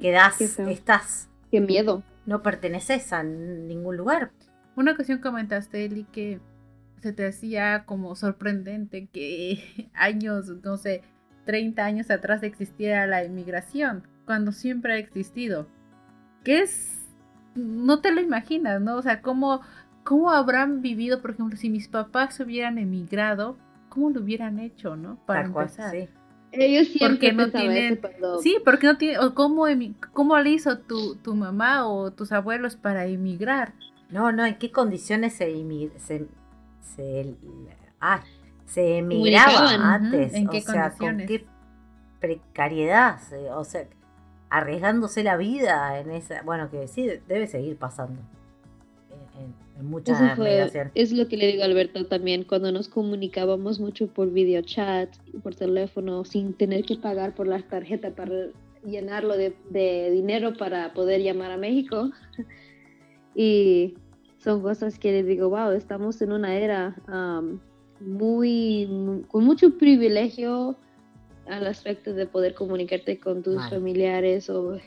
quedás, 0.02 0.42
estás... 0.42 1.30
Qué 1.52 1.62
miedo. 1.62 2.04
No 2.26 2.42
perteneces 2.42 3.14
a 3.14 3.24
ningún 3.24 3.98
lugar. 3.98 4.32
Una 4.76 4.94
ocasión 4.94 5.20
comentaste, 5.20 5.86
Eli, 5.86 6.06
que 6.06 6.40
se 7.02 7.14
te 7.14 7.28
hacía 7.28 7.84
como 7.86 8.16
sorprendente 8.16 9.08
que 9.08 9.90
años, 9.94 10.48
no 10.64 10.78
sé, 10.78 11.04
30 11.46 11.86
años 11.86 12.10
atrás 12.10 12.44
existiera 12.44 13.06
la 13.08 13.24
inmigración, 13.24 14.08
cuando 14.26 14.52
siempre 14.52 14.94
ha 14.94 14.98
existido. 14.98 15.68
Que 16.46 16.62
es, 16.62 17.06
no 17.56 18.00
te 18.00 18.14
lo 18.14 18.22
imaginas, 18.22 18.80
¿no? 18.80 18.96
O 18.96 19.02
sea, 19.02 19.22
¿cómo, 19.22 19.60
cómo 20.06 20.32
habrán 20.32 20.82
vivido, 20.82 21.22
por 21.22 21.32
ejemplo, 21.32 21.58
si 21.58 21.70
mis 21.70 21.90
papás 21.90 22.40
hubieran 22.40 22.78
emigrado, 22.78 23.58
cómo 23.90 24.12
lo 24.12 24.22
hubieran 24.22 24.60
hecho, 24.60 24.96
¿no? 24.96 25.18
Para 25.26 25.46
empezar. 25.46 25.92
sí. 25.92 26.08
Ellos 26.58 26.88
siempre 26.88 27.10
porque 27.10 27.34
no 27.34 27.52
tienen, 27.52 28.00
sí, 28.42 28.58
porque 28.64 28.88
no 28.88 28.98
tienen, 28.98 29.20
o 29.20 29.34
cómo, 29.34 29.66
cómo 30.14 30.40
le 30.40 30.52
hizo 30.52 30.78
tu, 30.78 31.18
tu 31.18 31.36
mamá 31.36 31.86
o 31.86 32.12
tus 32.12 32.32
abuelos 32.32 32.78
para 32.78 33.08
emigrar. 33.08 33.74
No, 34.10 34.32
no, 34.32 34.46
¿en 34.46 34.58
qué 34.58 34.72
condiciones 34.72 35.34
se, 35.34 35.52
se 35.98 36.26
se, 36.96 37.36
ah, 38.00 38.22
se 38.66 39.00
emigraba 39.00 39.94
antes. 39.94 40.34
¿En 40.34 40.48
qué 40.48 40.60
o 40.60 40.62
sea, 40.62 40.92
con 40.92 41.18
qué 41.18 41.46
precariedad, 42.20 43.20
o 43.56 43.64
sea, 43.64 43.88
arriesgándose 44.58 45.24
la 45.24 45.38
vida 45.38 46.00
en 46.00 46.12
esa. 46.12 46.42
Bueno, 46.44 46.70
que 46.70 46.88
sí, 46.88 47.08
debe 47.28 47.48
seguir 47.48 47.76
pasando. 47.78 48.20
En, 49.78 49.86
muchas 49.86 50.18
Es 50.94 51.12
lo 51.12 51.28
que 51.28 51.36
le 51.36 51.48
digo 51.48 51.64
a 51.64 51.66
Alberto 51.66 52.06
también, 52.06 52.46
cuando 52.46 52.72
nos 52.72 52.88
comunicábamos 52.88 53.80
mucho 53.80 54.08
por 54.08 54.32
videochat, 54.32 55.14
por 55.44 55.54
teléfono, 55.56 56.24
sin 56.24 56.54
tener 56.54 56.86
que 56.86 56.96
pagar 56.96 57.36
por 57.36 57.48
la 57.48 57.62
tarjeta 57.62 58.12
para 58.12 58.32
llenarlo 58.86 59.36
de, 59.36 59.54
de 59.70 60.12
dinero 60.12 60.54
para 60.54 60.94
poder 60.94 61.22
llamar 61.22 61.52
a 61.52 61.58
México. 61.58 62.12
y 63.36 63.96
son 64.38 64.62
cosas 64.62 64.98
que 64.98 65.12
les 65.12 65.26
digo, 65.26 65.50
wow, 65.50 65.72
estamos 65.72 66.22
en 66.22 66.32
una 66.32 66.56
era 66.56 66.96
muy, 68.00 69.24
con 69.28 69.44
mucho 69.44 69.78
privilegio 69.78 70.78
al 71.48 71.68
aspecto 71.68 72.14
de 72.14 72.26
poder 72.26 72.54
comunicarte 72.54 73.20
con 73.20 73.44
tus 73.44 73.70
familiares 73.70 74.50
o 74.50 74.78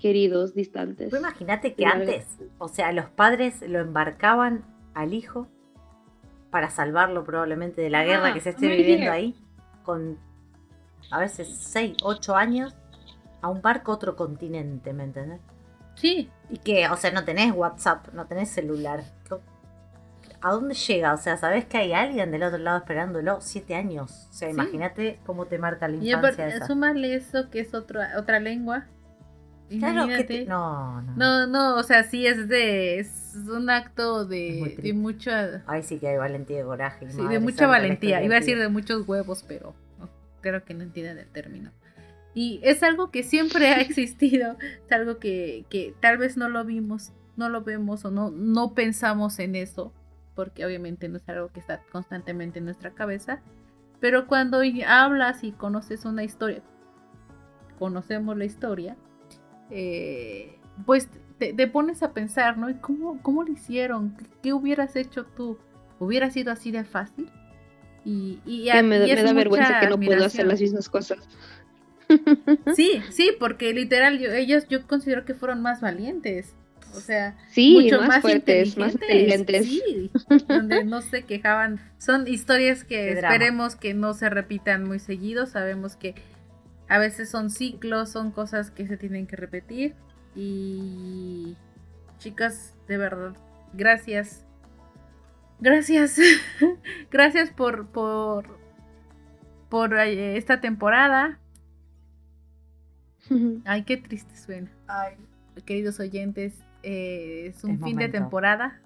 queridos 0.00 0.54
distantes. 0.54 1.10
Pues 1.10 1.20
imagínate 1.20 1.74
que 1.74 1.86
antes, 1.86 2.26
o 2.58 2.68
sea, 2.68 2.92
los 2.92 3.06
padres 3.06 3.62
lo 3.66 3.80
embarcaban 3.80 4.64
al 4.94 5.14
hijo 5.14 5.48
para 6.50 6.70
salvarlo 6.70 7.24
probablemente 7.24 7.82
de 7.82 7.90
la 7.90 8.04
guerra 8.04 8.32
que 8.32 8.40
se 8.40 8.50
esté 8.50 8.68
viviendo 8.68 9.10
ahí, 9.10 9.34
con 9.84 10.18
a 11.10 11.20
veces 11.20 11.48
6, 11.48 11.98
8 12.02 12.36
años, 12.36 12.74
a 13.42 13.48
un 13.48 13.62
barco 13.62 13.92
otro 13.92 14.16
continente, 14.16 14.92
¿me 14.92 15.04
entiendes? 15.04 15.40
Sí. 15.94 16.30
Y 16.50 16.58
que, 16.58 16.88
o 16.88 16.96
sea, 16.96 17.10
no 17.10 17.24
tenés 17.24 17.52
WhatsApp, 17.54 18.08
no 18.12 18.26
tenés 18.26 18.50
celular. 18.50 19.02
¿A 20.46 20.52
dónde 20.52 20.74
llega? 20.74 21.12
O 21.12 21.16
sea, 21.16 21.36
¿sabés 21.36 21.64
que 21.64 21.76
hay 21.76 21.92
alguien 21.92 22.30
del 22.30 22.44
otro 22.44 22.58
lado 22.58 22.78
esperándolo? 22.78 23.40
Siete 23.40 23.74
años. 23.74 24.28
O 24.30 24.32
sea, 24.32 24.48
imagínate 24.48 25.18
cómo 25.26 25.46
te 25.46 25.58
marca 25.58 25.88
la 25.88 25.96
infancia. 25.96 26.46
Y 26.46 26.52
esa. 26.52 26.66
súmale 26.66 27.14
eso 27.14 27.50
que 27.50 27.60
es 27.60 27.74
otra 27.74 28.12
otra 28.16 28.38
lengua. 28.38 28.86
Claro 29.68 30.06
que 30.06 30.46
no, 30.46 31.02
no. 31.02 31.16
No, 31.16 31.46
no, 31.48 31.76
o 31.76 31.82
sea, 31.82 32.04
sí 32.04 32.26
es 32.26 32.48
de. 32.48 33.00
Es 33.00 33.34
un 33.34 33.68
acto 33.70 34.24
de, 34.24 34.78
de 34.80 34.92
mucha. 34.92 35.64
Ay, 35.66 35.82
sí 35.82 35.98
que 35.98 36.06
hay 36.06 36.16
valentía 36.16 36.60
y 36.60 36.62
coraje. 36.62 37.10
Sí, 37.10 37.26
de 37.26 37.40
mucha 37.40 37.66
valentía. 37.66 38.22
Iba 38.22 38.36
a 38.36 38.38
decir 38.38 38.56
de 38.56 38.68
muchos 38.68 39.08
huevos, 39.08 39.44
pero 39.48 39.74
creo 40.42 40.64
que 40.64 40.74
no 40.74 40.84
entienden 40.84 41.18
el 41.18 41.26
término. 41.26 41.72
Y 42.36 42.60
es 42.62 42.84
algo 42.84 43.10
que 43.10 43.24
siempre 43.24 43.66
ha 43.68 43.80
existido, 43.80 44.56
es 44.60 44.92
algo 44.92 45.18
que, 45.18 45.94
tal 46.00 46.18
vez 46.18 46.36
no 46.36 46.48
lo 46.48 46.64
vimos, 46.64 47.12
no 47.36 47.48
lo 47.48 47.62
vemos 47.62 48.04
o 48.04 48.10
no, 48.10 48.30
no 48.30 48.74
pensamos 48.74 49.38
en 49.38 49.56
eso, 49.56 49.92
porque 50.36 50.64
obviamente 50.64 51.08
no 51.08 51.16
es 51.16 51.28
algo 51.28 51.48
que 51.48 51.58
está 51.58 51.82
constantemente 51.90 52.60
en 52.60 52.66
nuestra 52.66 52.90
cabeza. 52.92 53.40
Pero 53.98 54.28
cuando 54.28 54.60
hablas 54.86 55.42
y 55.42 55.50
conoces 55.50 56.04
una 56.04 56.22
historia, 56.22 56.62
conocemos 57.78 58.36
la 58.36 58.44
historia, 58.44 58.96
eh, 59.70 60.58
pues 60.84 61.08
te, 61.38 61.66
pones 61.66 62.02
a 62.02 62.12
pensar, 62.12 62.58
¿no? 62.58 62.70
¿Y 62.70 62.74
cómo, 62.74 63.20
cómo 63.22 63.42
lo 63.42 63.50
hicieron? 63.50 64.16
¿Qué, 64.42 64.52
hubieras 64.52 64.94
hecho 64.94 65.24
tú? 65.24 65.58
¿Hubiera 65.98 66.30
sido 66.30 66.52
así 66.52 66.70
de 66.70 66.84
fácil? 66.84 67.30
Y, 68.04 68.38
y, 68.44 68.70
me, 68.82 68.98
da 68.98 69.32
vergüenza 69.32 69.80
que 69.80 69.88
no 69.88 69.98
puedo 69.98 70.24
hacer 70.24 70.46
las 70.46 70.60
mismas 70.60 70.88
cosas. 70.88 71.18
Sí, 72.76 73.02
sí, 73.10 73.32
porque 73.40 73.72
literal 73.72 74.24
ellos 74.24 74.68
yo 74.68 74.86
considero 74.86 75.24
que 75.24 75.34
fueron 75.34 75.60
más 75.62 75.80
valientes. 75.80 76.54
O 76.96 77.00
sea, 77.00 77.36
sí, 77.48 77.90
más, 77.92 78.22
fuertes, 78.22 78.76
más 78.76 78.94
inteligentes. 78.94 79.66
Sí, 79.66 80.10
donde 80.48 80.84
no 80.84 81.02
se 81.02 81.24
quejaban. 81.24 81.80
Son 81.98 82.26
historias 82.26 82.84
que 82.84 83.12
esperemos 83.18 83.76
que 83.76 83.94
no 83.94 84.14
se 84.14 84.30
repitan 84.30 84.84
muy 84.84 84.98
seguido. 84.98 85.46
Sabemos 85.46 85.96
que 85.96 86.14
a 86.88 86.98
veces 86.98 87.28
son 87.28 87.50
ciclos, 87.50 88.10
son 88.10 88.30
cosas 88.30 88.70
que 88.70 88.86
se 88.86 88.96
tienen 88.96 89.26
que 89.26 89.36
repetir. 89.36 89.94
Y 90.34 91.56
chicas, 92.18 92.74
de 92.88 92.96
verdad, 92.96 93.34
gracias. 93.74 94.44
Gracias. 95.60 96.18
gracias 97.10 97.50
por, 97.50 97.88
por, 97.88 98.58
por 99.68 99.98
eh, 99.98 100.36
esta 100.36 100.60
temporada. 100.60 101.38
Ay, 103.64 103.82
qué 103.84 103.96
triste 103.96 104.36
suena. 104.36 104.70
Ay. 104.86 105.14
Queridos 105.64 106.00
oyentes, 106.00 106.65
eh, 106.88 107.48
es 107.48 107.64
un 107.64 107.82
fin 107.82 107.96
de 107.96 108.08
temporada. 108.08 108.80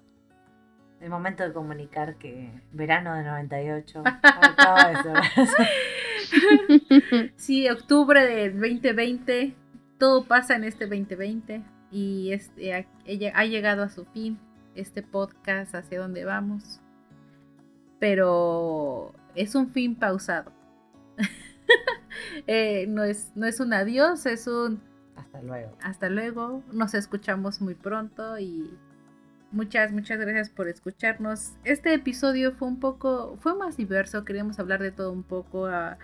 El 0.99 1.11
momento 1.11 1.43
de 1.43 1.53
comunicar 1.53 2.15
que 2.15 2.49
verano 2.71 3.13
de 3.13 3.23
98 3.23 4.03
sí, 7.35 7.69
octubre 7.69 8.25
del 8.25 8.59
2020 8.59 9.53
todo 9.99 10.25
pasa 10.25 10.55
en 10.55 10.63
este 10.63 10.87
2020 10.87 11.61
y 11.91 12.33
este, 12.33 12.73
ha, 12.73 12.87
ha 13.35 13.45
llegado 13.45 13.83
a 13.83 13.89
su 13.89 14.05
fin 14.05 14.39
este 14.73 15.03
podcast 15.03 15.75
hacia 15.75 15.99
donde 15.99 16.25
vamos. 16.25 16.81
Pero 17.99 19.13
es 19.35 19.53
un 19.53 19.69
fin 19.69 19.95
pausado. 19.95 20.51
Eh, 22.47 22.85
no, 22.87 23.03
es, 23.03 23.31
no 23.35 23.47
es 23.47 23.61
un 23.61 23.73
adiós, 23.73 24.25
es 24.25 24.45
un... 24.45 24.81
Hasta 25.33 25.41
luego. 25.41 25.77
Hasta 25.81 26.09
luego. 26.09 26.63
Nos 26.73 26.93
escuchamos 26.93 27.61
muy 27.61 27.73
pronto 27.73 28.37
y 28.37 28.69
muchas, 29.51 29.91
muchas 29.91 30.19
gracias 30.19 30.49
por 30.49 30.67
escucharnos. 30.67 31.53
Este 31.63 31.93
episodio 31.93 32.51
fue 32.51 32.67
un 32.67 32.79
poco, 32.79 33.37
fue 33.39 33.55
más 33.55 33.77
diverso, 33.77 34.25
queríamos 34.25 34.59
hablar 34.59 34.81
de 34.81 34.91
todo 34.91 35.11
un 35.11 35.23
poco. 35.23 35.67
A, 35.67 35.97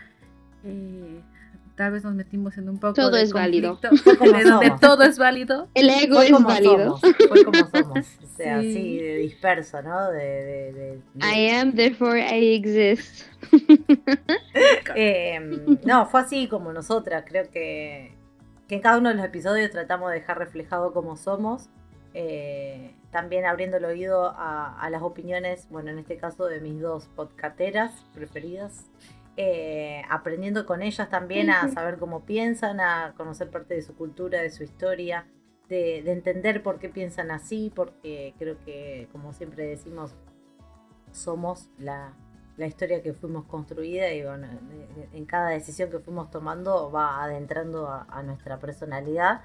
eh, 0.64 1.22
tal 1.76 1.92
vez 1.92 2.04
nos 2.04 2.16
metimos 2.16 2.58
en 2.58 2.70
un 2.70 2.80
poco 2.80 2.96
todo 2.96 3.12
de 3.12 3.22
es 3.22 3.32
válido 3.32 3.80
de 4.62 4.74
todo 4.82 5.04
es 5.04 5.20
válido 5.20 5.70
el 5.76 5.90
ego 5.92 6.20
es 6.24 6.32
válido 6.32 6.98
fue 6.98 7.46
como 7.46 7.70
somos 7.72 8.00
o 8.24 8.28
sea 8.36 8.60
sí. 8.62 8.70
así 8.70 8.98
de 8.98 9.16
disperso 9.18 9.84
no 9.84 10.10
de, 10.10 10.18
de, 10.18 10.72
de, 10.74 11.02
I 11.22 11.52
am 11.52 11.74
therefore 11.74 12.20
I 12.20 12.56
exist 12.56 13.28
eh, 14.96 15.40
no 15.86 16.08
fue 16.08 16.22
así 16.22 16.48
como 16.48 16.74
nosotras 16.74 17.24
creo 17.28 17.48
que 17.52 18.17
que 18.68 18.76
en 18.76 18.82
cada 18.82 18.98
uno 18.98 19.10
de 19.10 19.16
los 19.16 19.26
episodios 19.26 19.72
tratamos 19.72 20.10
de 20.10 20.20
dejar 20.20 20.40
reflejado 20.40 20.94
cómo 20.94 21.16
somos 21.18 21.70
eh, 22.20 22.96
también 23.12 23.46
abriendo 23.46 23.78
el 23.78 23.86
oído 23.86 24.26
a, 24.26 24.80
a, 24.80 24.90
las 24.90 25.04
opiniones, 25.04 25.68
bueno, 25.70 25.92
en 25.92 26.00
este 26.00 26.18
caso 26.18 26.46
de 26.46 26.60
mis 26.62 26.82
dos 26.82 27.08
podcateras 27.16 28.06
preferidas, 28.14 28.90
eh, 29.38 30.02
aprendiendo 30.10 30.66
con 30.66 30.82
ellas 30.82 31.12
también 31.12 31.52
a 31.52 31.68
saber 31.70 31.98
cómo 32.00 32.26
piensan, 32.26 32.80
a 32.80 33.14
conocer 33.18 33.52
parte 33.52 33.76
de 33.76 33.84
su 33.84 33.96
cultura, 33.96 34.42
de 34.42 34.50
su 34.50 34.64
historia, 34.64 35.28
de, 35.70 36.02
de, 36.04 36.12
entender 36.12 36.64
por 36.64 36.80
qué 36.80 36.90
piensan 36.90 37.30
así, 37.30 37.72
porque 37.76 38.34
creo 38.40 38.58
que, 38.66 39.08
como 39.12 39.32
siempre 39.34 39.68
decimos, 39.68 40.16
somos 41.12 41.70
la, 41.78 42.14
la 42.58 42.66
historia 42.66 43.02
que 43.04 43.14
fuimos 43.14 43.46
construida 43.46 44.12
y 44.12 44.24
bueno, 44.24 44.48
en 45.14 45.26
cada 45.26 45.50
decisión 45.50 45.92
que 45.92 46.00
fuimos 46.00 46.32
tomando 46.32 46.92
va 46.92 47.24
adentrando 47.24 47.88
a, 47.88 48.24
nuestra 48.24 48.60
personalidad. 48.60 49.42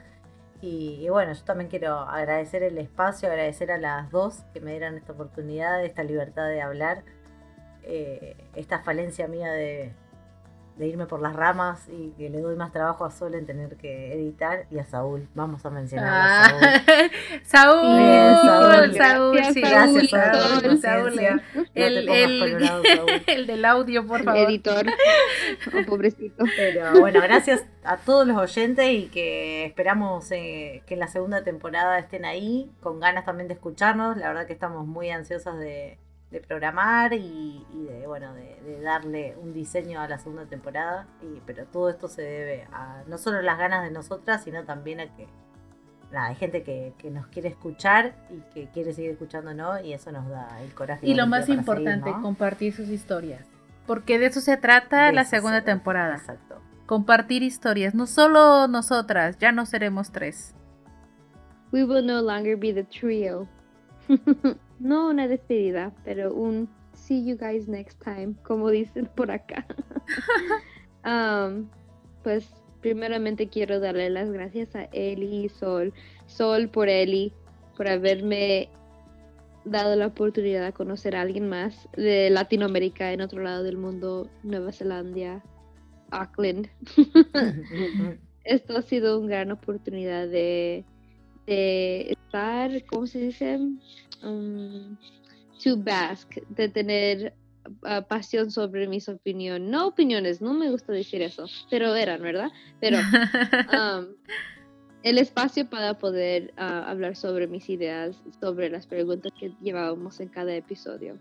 Y, 0.63 1.09
bueno, 1.09 1.33
yo 1.33 1.45
también 1.45 1.69
quiero 1.69 1.99
agradecer 1.99 2.63
el 2.63 2.79
espacio, 2.79 3.29
agradecer 3.29 3.73
a 3.73 3.79
las 3.79 4.11
dos 4.11 4.45
que 4.55 4.61
me 4.61 4.71
dieran 4.71 4.97
esta 4.97 5.13
oportunidad, 5.13 5.85
esta 5.85 6.05
libertad 6.05 6.49
de 6.49 6.63
hablar 6.63 7.03
eh, 7.83 8.37
esta 8.55 8.79
falencia 8.79 9.27
mía 9.27 9.51
de, 9.51 9.93
de, 10.77 10.87
irme 10.87 11.07
por 11.07 11.21
las 11.21 11.35
ramas 11.35 11.89
y 11.89 12.11
que 12.13 12.31
le 12.31 12.41
doy 12.41 12.57
más 12.57 12.73
trabajo 12.73 13.05
a 13.05 13.11
Sol 13.11 13.35
en 13.35 13.47
tener 13.47 13.77
que 13.77 14.13
editar 14.13 14.67
y 14.71 14.79
a 14.79 14.85
Saúl. 14.85 15.29
Vamos 15.35 15.65
a 15.65 15.71
mencionar 15.71 16.11
ah. 16.13 16.45
a 16.45 16.49
Saúl. 16.49 17.11
Saúl, 17.45 17.99
Bien, 17.99 18.37
Saúl, 18.37 18.95
Saúl, 18.95 19.37
gracias, 19.37 19.55
sí. 19.55 19.61
gracias 19.61 20.11
Saúl, 20.11 20.81
Saúl, 20.81 20.81
Saúl. 20.81 21.43
El, 21.75 22.07
no 22.07 22.15
el, 22.15 22.39
colorado, 22.41 22.83
Saúl. 22.85 23.11
el, 23.27 23.47
del 23.47 23.65
audio, 23.65 24.07
por 24.07 24.23
favor. 24.23 24.41
El 24.41 24.49
editor. 24.49 24.87
Oh, 25.75 25.87
pobrecito. 25.87 26.45
Pero 26.57 27.01
bueno, 27.01 27.21
gracias 27.21 27.65
a 27.85 27.97
todos 27.97 28.27
los 28.27 28.37
oyentes 28.37 28.91
y 28.91 29.07
que 29.07 29.65
esperamos 29.65 30.31
eh, 30.33 30.83
que 30.87 30.95
en 30.95 31.01
la 31.01 31.09
segunda 31.09 31.45
temporada 31.45 31.99
estén 31.99 32.25
ahí, 32.25 32.71
con 32.81 33.01
ganas 33.01 33.25
también 33.25 33.49
de 33.49 33.55
escucharnos. 33.55 34.17
La 34.17 34.29
verdad 34.29 34.47
que 34.47 34.53
estamos 34.53 34.87
muy 34.87 35.11
ansiosas 35.11 35.59
de, 35.59 35.99
de 36.33 36.41
programar 36.41 37.13
y, 37.13 37.65
y 37.73 37.85
de 37.85 38.07
bueno 38.07 38.33
de, 38.35 38.61
de, 38.65 38.81
darle 38.81 39.37
un 39.41 39.53
diseño 39.53 40.01
a 40.01 40.09
la 40.09 40.19
segunda 40.19 40.47
temporada. 40.47 41.07
Y 41.23 41.41
pero 41.47 41.67
todo 41.67 41.89
esto 41.91 42.09
se 42.09 42.23
debe 42.23 42.65
a 42.73 43.05
no 43.07 43.19
solo 43.19 43.41
las 43.43 43.59
ganas 43.59 43.85
de 43.85 43.91
nosotras 43.91 44.43
sino 44.43 44.65
también 44.65 44.99
a 45.01 45.15
que 45.15 45.29
nada, 46.11 46.27
hay 46.29 46.35
gente 46.35 46.63
que, 46.63 46.95
que 46.99 47.11
nos 47.11 47.27
quiere 47.29 47.49
escuchar 47.51 48.15
y 48.31 48.41
que 48.53 48.69
quiere 48.71 48.93
seguir 48.93 49.11
escuchándonos 49.13 49.83
y 49.85 49.93
eso 49.93 50.11
nos 50.11 50.29
da 50.29 50.61
el 50.63 50.75
coraje 50.75 51.07
y 51.07 51.15
lo 51.15 51.27
más 51.27 51.49
importante 51.49 52.01
seguir, 52.05 52.17
¿no? 52.17 52.23
compartir 52.23 52.73
sus 52.75 52.89
historias. 52.89 53.47
Porque 53.87 54.19
de 54.19 54.27
eso 54.27 54.41
se 54.41 54.57
trata 54.57 55.07
De 55.07 55.13
la 55.13 55.25
segunda 55.25 55.59
se- 55.61 55.67
temporada. 55.67 56.17
exacto. 56.17 56.61
Compartir 56.87 57.43
historias. 57.43 57.95
No 57.95 58.07
solo 58.07 58.69
nosotras 58.69 59.39
ya 59.39 59.53
no 59.53 59.65
seremos 59.67 60.13
tres. 60.13 60.55
We 61.73 61.85
will 61.85 62.05
no 62.07 62.21
longer 62.21 62.57
be 62.57 62.73
the 62.75 62.85
trio. 62.85 63.49
no 64.83 65.09
una 65.09 65.29
despedida, 65.29 65.93
pero 66.05 66.35
un 66.35 66.69
see 66.95 67.25
you 67.25 67.37
guys 67.37 67.69
next 67.69 68.03
time, 68.03 68.35
como 68.43 68.71
dicen 68.71 69.09
por 69.15 69.31
acá. 69.31 69.67
um, 71.05 71.69
pues 72.23 72.49
primeramente 72.81 73.49
quiero 73.49 73.81
darle 73.81 74.11
las 74.11 74.31
gracias 74.31 74.75
a 74.75 74.85
Eli 74.93 75.45
y 75.45 75.49
Sol. 75.49 75.93
Sol 76.27 76.69
por 76.69 76.89
Eli, 76.89 77.33
por 77.77 77.89
haberme 77.89 78.69
dado 79.65 79.95
la 79.95 80.09
oportunidad 80.09 80.65
de 80.65 80.73
conocer 80.73 81.15
a 81.15 81.21
alguien 81.21 81.49
más 81.49 81.89
de 81.97 82.31
Latinoamérica 82.31 83.13
en 83.13 83.21
otro 83.21 83.43
lado 83.43 83.63
del 83.63 83.77
mundo, 83.77 84.29
Nueva 84.43 84.73
Zelanda, 84.73 85.43
Auckland. 86.11 86.69
Esto 88.45 88.77
ha 88.77 88.83
sido 88.83 89.21
una 89.21 89.29
gran 89.29 89.53
oportunidad 89.53 90.27
de, 90.27 90.85
de 91.47 92.13
estar, 92.13 92.85
¿cómo 92.87 93.07
se 93.07 93.21
dice? 93.21 93.59
Um, 94.23 94.97
to 95.63 95.77
bask, 95.77 96.37
de 96.51 96.69
tener 96.69 97.35
uh, 97.67 98.03
pasión 98.09 98.51
sobre 98.51 98.87
mis 98.89 99.09
opiniones. 99.09 99.69
No 99.69 99.89
opiniones, 99.89 100.41
no 100.41 100.55
me 100.55 100.71
gusta 100.71 100.93
decir 100.93 101.23
eso, 101.23 101.47
pero 101.71 101.95
eran, 101.95 102.23
¿verdad? 102.23 102.51
Pero 102.81 102.99
um, 103.73 104.07
el 105.03 105.19
espacio 105.19 105.69
para 105.69 105.99
poder 105.99 106.53
uh, 106.59 106.89
hablar 106.89 107.17
sobre 107.17 107.47
mis 107.47 107.69
ideas, 107.69 108.17
sobre 108.41 108.71
las 108.71 108.87
preguntas 108.87 109.33
que 109.39 109.53
llevábamos 109.61 110.21
en 110.21 110.29
cada 110.29 110.55
episodio. 110.55 111.19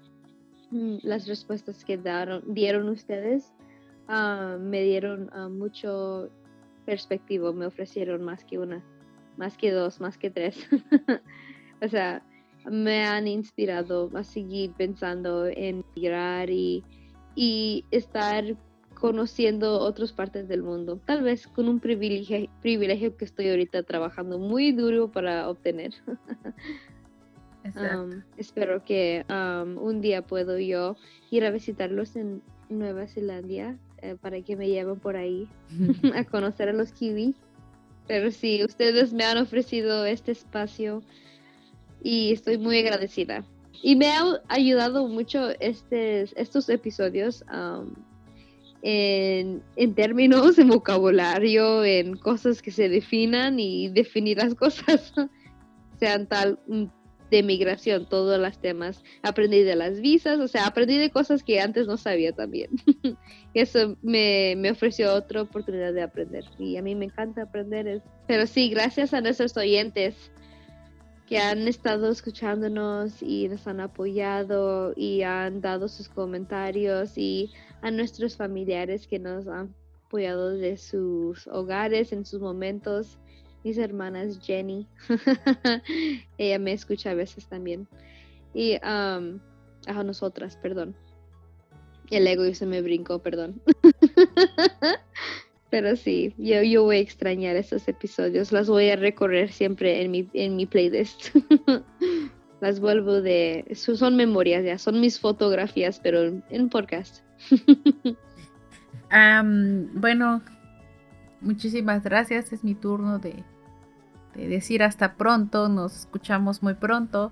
Mm, 0.71 0.97
Las 1.03 1.27
respuestas 1.27 1.84
que 1.84 1.97
daron, 1.97 2.43
dieron 2.47 2.89
ustedes 2.89 3.51
uh, 4.07 4.57
me 4.60 4.81
dieron 4.84 5.29
mucho 5.57 6.29
perspectivo, 6.86 7.53
me 7.53 7.65
ofrecieron 7.65 8.23
más 8.23 8.43
que 8.43 8.57
una, 8.57 8.84
más 9.41 9.58
que 9.58 9.71
dos, 9.71 9.99
más 9.99 10.19
que 10.19 10.30
tres. 10.30 10.56
o 11.82 11.88
sea, 11.88 12.21
me 12.69 13.06
han 13.06 13.27
inspirado 13.27 14.12
a 14.13 14.23
seguir 14.23 14.71
pensando 14.73 15.47
en 15.47 15.84
migrar 15.95 16.51
y, 16.51 16.84
y 17.34 17.84
estar 17.89 18.56
conociendo 18.93 19.80
otras 19.80 20.13
partes 20.13 20.47
del 20.47 20.62
mundo, 20.62 20.99
tal 21.06 21.23
vez 21.23 21.47
con 21.47 21.67
un 21.67 21.80
privilegio, 21.80 22.47
privilegio 22.62 23.17
que 23.17 23.25
estoy 23.25 23.49
ahorita 23.49 23.82
trabajando 23.82 24.38
muy 24.38 24.73
duro 24.73 25.12
para 25.12 25.49
obtener. 25.49 25.91
um, 27.65 28.21
espero 28.38 28.86
que 28.86 29.25
um, 29.27 29.80
un 29.80 30.01
día 30.01 30.21
puedo 30.21 30.60
yo 30.60 30.97
ir 31.32 31.45
a 31.45 31.49
visitarlos 31.49 32.15
en 32.15 32.43
Nueva 32.69 33.08
Zelanda 33.08 33.75
eh, 34.04 34.15
para 34.21 34.39
que 34.43 34.56
me 34.56 34.67
lleven 34.67 34.99
por 34.99 35.15
ahí 35.15 35.47
a 36.15 36.25
conocer 36.25 36.69
a 36.69 36.73
los 36.73 36.91
kiwi. 36.91 37.34
Pero 38.12 38.30
sí, 38.30 38.62
ustedes 38.62 39.13
me 39.13 39.24
han 39.24 39.38
ofrecido 39.38 40.06
este 40.06 40.34
espacio 40.34 41.02
y 42.04 42.34
estoy 42.34 42.58
muy 42.58 42.78
agradecida. 42.80 43.45
Y 43.82 43.95
me 43.95 44.08
ha 44.08 44.26
ayudado 44.50 45.08
mucho 45.08 45.52
estes, 45.62 46.34
estos 46.36 46.67
episodios 46.67 47.45
um, 47.54 47.93
en, 48.82 49.63
en, 49.78 49.95
términos, 49.95 50.60
en 50.60 50.67
vocabulario, 50.67 51.86
en 51.86 52.17
cosas 52.17 52.62
que 52.62 52.71
se 52.71 52.89
definan 52.89 53.62
y 53.62 53.88
definir 53.88 54.39
las 54.39 54.56
cosas, 54.56 55.13
sean 55.97 56.28
tal 56.28 56.60
de 57.32 57.44
migración, 57.44 58.08
todos 58.08 58.39
los 58.39 58.60
temas. 58.60 59.04
Aprendí 59.24 59.63
de 59.63 59.76
las 59.76 60.02
visas, 60.02 60.39
o 60.39 60.48
sea, 60.48 60.67
aprendí 60.67 60.98
de 60.98 61.10
cosas 61.10 61.44
que 61.44 61.62
antes 61.62 61.88
no 61.88 61.98
sabía 61.98 62.34
también. 62.34 62.70
Eso 63.54 63.98
me, 64.02 64.56
me, 64.58 64.72
ofreció 64.72 65.13
otra 65.13 65.41
oportunidad 65.41 65.94
de 65.94 66.04
aprender 66.04 66.44
y 66.60 66.78
a 66.78 66.82
mí 66.82 66.94
me 66.94 67.06
encanta 67.06 67.44
aprender. 67.44 68.04
Pero 68.28 68.46
sí, 68.46 68.70
gracias 68.70 69.13
a 69.13 69.22
nuestros 69.22 69.56
oyentes 69.56 70.32
que 71.28 71.39
han 71.39 71.65
estado 71.70 72.12
escuchándonos 72.12 73.24
y 73.24 73.48
nos 73.48 73.65
han 73.65 73.80
apoyado 73.80 74.94
y 74.98 75.22
han 75.22 75.62
dado 75.62 75.88
sus 75.88 76.10
comentarios 76.10 77.17
y 77.17 77.54
a 77.82 77.89
nuestros 77.89 78.36
familiares 78.36 79.08
que 79.08 79.20
nos 79.20 79.48
han 79.48 79.74
apoyado 80.06 80.50
de 80.50 80.76
sus 80.76 81.48
hogares 81.48 82.12
en 82.12 82.26
sus 82.26 82.41
momentos. 82.41 83.17
Mis 83.63 83.78
hermanas 83.78 84.39
Jenny, 84.41 84.88
ella 86.38 86.60
me 86.60 86.74
escucha 86.74 87.12
a 87.12 87.15
veces 87.15 87.47
también. 87.47 87.88
Y 88.54 88.74
um, 88.84 89.39
a 89.88 90.04
nosotras, 90.04 90.58
perdón. 90.58 90.95
El 92.10 92.28
ego 92.28 92.43
se 92.54 92.65
me 92.65 92.82
brincó, 92.82 93.19
perdón. 93.19 93.62
Pero 95.69 95.95
sí, 95.95 96.34
yo, 96.38 96.62
yo 96.63 96.84
voy 96.84 96.97
a 96.97 97.00
extrañar 97.00 97.56
esos 97.56 97.88
episodios. 97.88 98.52
Las 98.52 98.67
voy 98.67 98.89
a 98.89 98.97
recorrer 98.97 99.52
siempre 99.52 100.02
en 100.02 100.12
mi, 100.12 100.30
en 100.34 100.58
mi 100.58 100.65
playlist. 100.65 101.30
Las 102.62 102.82
vuelvo 102.82 103.21
de... 103.21 103.65
Son 103.74 104.17
memorias 104.17 104.65
ya, 104.65 104.78
son 104.78 105.00
mis 105.00 105.19
fotografías, 105.19 106.02
pero 106.04 106.43
en 106.50 106.69
podcast. 106.69 107.24
um, 109.12 109.88
bueno, 110.00 110.43
muchísimas 111.41 112.04
gracias. 112.04 112.54
Es 112.54 112.63
mi 112.63 112.75
turno 112.75 113.19
de, 113.19 113.43
de 114.36 114.47
decir 114.47 114.84
hasta 114.84 115.15
pronto. 115.15 115.69
Nos 115.69 115.95
escuchamos 115.95 116.63
muy 116.63 116.75
pronto. 116.75 117.32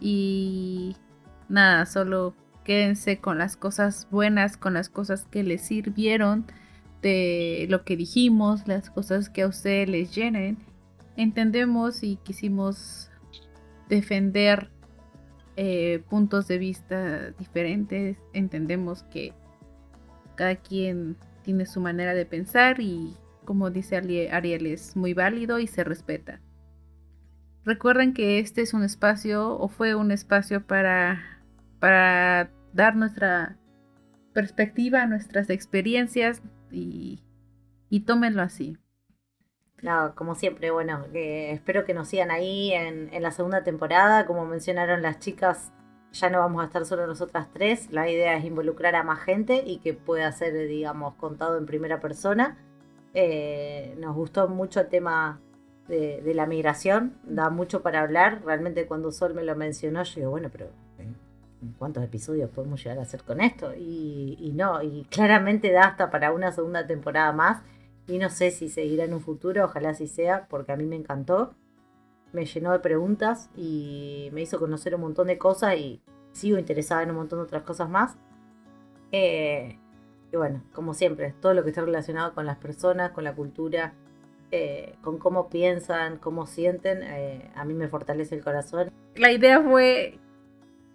Y 0.00 0.96
nada, 1.48 1.86
solo 1.86 2.34
quédense 2.64 3.18
con 3.18 3.38
las 3.38 3.56
cosas 3.56 4.08
buenas, 4.10 4.56
con 4.56 4.74
las 4.74 4.88
cosas 4.88 5.26
que 5.30 5.42
les 5.42 5.62
sirvieron 5.62 6.46
de 7.02 7.66
lo 7.68 7.84
que 7.84 7.96
dijimos, 7.96 8.66
las 8.66 8.90
cosas 8.90 9.28
que 9.28 9.42
a 9.42 9.48
ustedes 9.48 9.88
les 9.88 10.14
llenen. 10.14 10.58
Entendemos 11.16 12.02
y 12.02 12.16
quisimos 12.16 13.10
defender 13.88 14.70
eh, 15.56 16.02
puntos 16.08 16.48
de 16.48 16.58
vista 16.58 17.30
diferentes. 17.32 18.16
Entendemos 18.32 19.02
que 19.04 19.34
cada 20.36 20.56
quien 20.56 21.16
tiene 21.42 21.66
su 21.66 21.80
manera 21.80 22.14
de 22.14 22.24
pensar 22.24 22.80
y 22.80 23.14
como 23.44 23.70
dice 23.70 23.96
Ariel 23.96 24.66
es 24.66 24.96
muy 24.96 25.14
válido 25.14 25.58
y 25.58 25.66
se 25.66 25.84
respeta. 25.84 26.40
Recuerden 27.64 28.12
que 28.12 28.38
este 28.40 28.60
es 28.62 28.74
un 28.74 28.82
espacio 28.82 29.56
o 29.56 29.68
fue 29.68 29.94
un 29.94 30.10
espacio 30.10 30.66
para, 30.66 31.40
para 31.78 32.50
dar 32.72 32.96
nuestra 32.96 33.56
perspectiva, 34.32 35.06
nuestras 35.06 35.48
experiencias 35.48 36.42
y, 36.70 37.22
y 37.88 38.00
tómenlo 38.00 38.42
así. 38.42 38.78
No, 39.80 40.14
como 40.14 40.34
siempre, 40.34 40.70
bueno, 40.70 41.04
espero 41.12 41.84
que 41.84 41.94
nos 41.94 42.08
sigan 42.08 42.30
ahí 42.30 42.72
en, 42.72 43.12
en, 43.12 43.22
la 43.22 43.32
segunda 43.32 43.64
temporada. 43.64 44.26
Como 44.26 44.44
mencionaron 44.44 45.02
las 45.02 45.18
chicas, 45.18 45.72
ya 46.12 46.30
no 46.30 46.38
vamos 46.38 46.62
a 46.62 46.66
estar 46.66 46.84
solo 46.84 47.06
nosotras 47.06 47.48
tres. 47.52 47.90
La 47.90 48.08
idea 48.08 48.36
es 48.36 48.44
involucrar 48.44 48.94
a 48.94 49.02
más 49.02 49.20
gente 49.20 49.64
y 49.66 49.78
que 49.78 49.92
pueda 49.92 50.30
ser, 50.32 50.68
digamos, 50.68 51.14
contado 51.14 51.58
en 51.58 51.66
primera 51.66 52.00
persona. 52.00 52.56
Eh, 53.14 53.94
nos 53.98 54.14
gustó 54.14 54.48
mucho 54.48 54.80
el 54.80 54.88
tema 54.88 55.40
de, 55.88 56.22
la 56.34 56.46
migración, 56.46 57.18
da 57.24 57.50
mucho 57.50 57.82
para 57.82 58.00
hablar. 58.02 58.42
Realmente 58.44 58.86
cuando 58.86 59.12
Sol 59.12 59.34
me 59.34 59.42
lo 59.42 59.54
mencionó, 59.56 60.02
yo 60.02 60.14
digo, 60.16 60.30
bueno, 60.30 60.48
pero 60.50 60.68
¿cuántos 61.78 62.02
episodios 62.02 62.50
podemos 62.50 62.82
llegar 62.82 62.98
a 62.98 63.02
hacer 63.02 63.22
con 63.22 63.40
esto? 63.40 63.74
Y, 63.74 64.36
y 64.40 64.52
no, 64.52 64.82
y 64.82 65.04
claramente 65.10 65.70
da 65.70 65.82
hasta 65.84 66.10
para 66.10 66.32
una 66.32 66.52
segunda 66.52 66.86
temporada 66.86 67.32
más 67.32 67.62
y 68.06 68.18
no 68.18 68.28
sé 68.30 68.50
si 68.50 68.68
seguirá 68.68 69.04
en 69.04 69.14
un 69.14 69.20
futuro, 69.20 69.64
ojalá 69.64 69.90
así 69.90 70.06
sea, 70.06 70.46
porque 70.48 70.72
a 70.72 70.76
mí 70.76 70.84
me 70.84 70.96
encantó. 70.96 71.54
Me 72.32 72.46
llenó 72.46 72.72
de 72.72 72.78
preguntas 72.80 73.50
y 73.56 74.30
me 74.32 74.42
hizo 74.42 74.58
conocer 74.58 74.94
un 74.94 75.02
montón 75.02 75.26
de 75.26 75.38
cosas 75.38 75.76
y 75.76 76.02
sigo 76.32 76.58
interesada 76.58 77.02
en 77.02 77.10
un 77.10 77.16
montón 77.16 77.38
de 77.38 77.44
otras 77.44 77.62
cosas 77.62 77.90
más. 77.90 78.16
Eh, 79.12 79.78
y 80.32 80.36
bueno, 80.36 80.62
como 80.72 80.94
siempre, 80.94 81.34
todo 81.40 81.52
lo 81.52 81.62
que 81.62 81.70
está 81.70 81.82
relacionado 81.82 82.34
con 82.34 82.46
las 82.46 82.56
personas, 82.56 83.12
con 83.12 83.24
la 83.24 83.34
cultura, 83.34 83.92
eh, 84.50 84.94
con 85.02 85.18
cómo 85.18 85.50
piensan, 85.50 86.16
cómo 86.16 86.46
sienten, 86.46 87.02
eh, 87.02 87.50
a 87.54 87.64
mí 87.64 87.74
me 87.74 87.88
fortalece 87.88 88.34
el 88.34 88.42
corazón. 88.42 88.90
La 89.14 89.30
idea 89.30 89.60
fue 89.62 90.18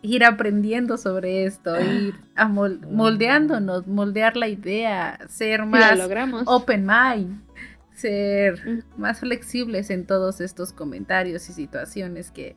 ir 0.01 0.23
aprendiendo 0.23 0.97
sobre 0.97 1.45
esto, 1.45 1.79
ir 1.79 2.15
a 2.35 2.47
moldeándonos, 2.47 3.85
moldear 3.85 4.37
la 4.37 4.47
idea, 4.47 5.19
ser 5.27 5.65
más 5.65 5.99
open 6.45 6.87
mind, 6.87 7.41
ser 7.93 8.83
más 8.97 9.19
flexibles 9.19 9.91
en 9.91 10.05
todos 10.07 10.41
estos 10.41 10.73
comentarios 10.73 11.47
y 11.49 11.53
situaciones 11.53 12.31
que 12.31 12.55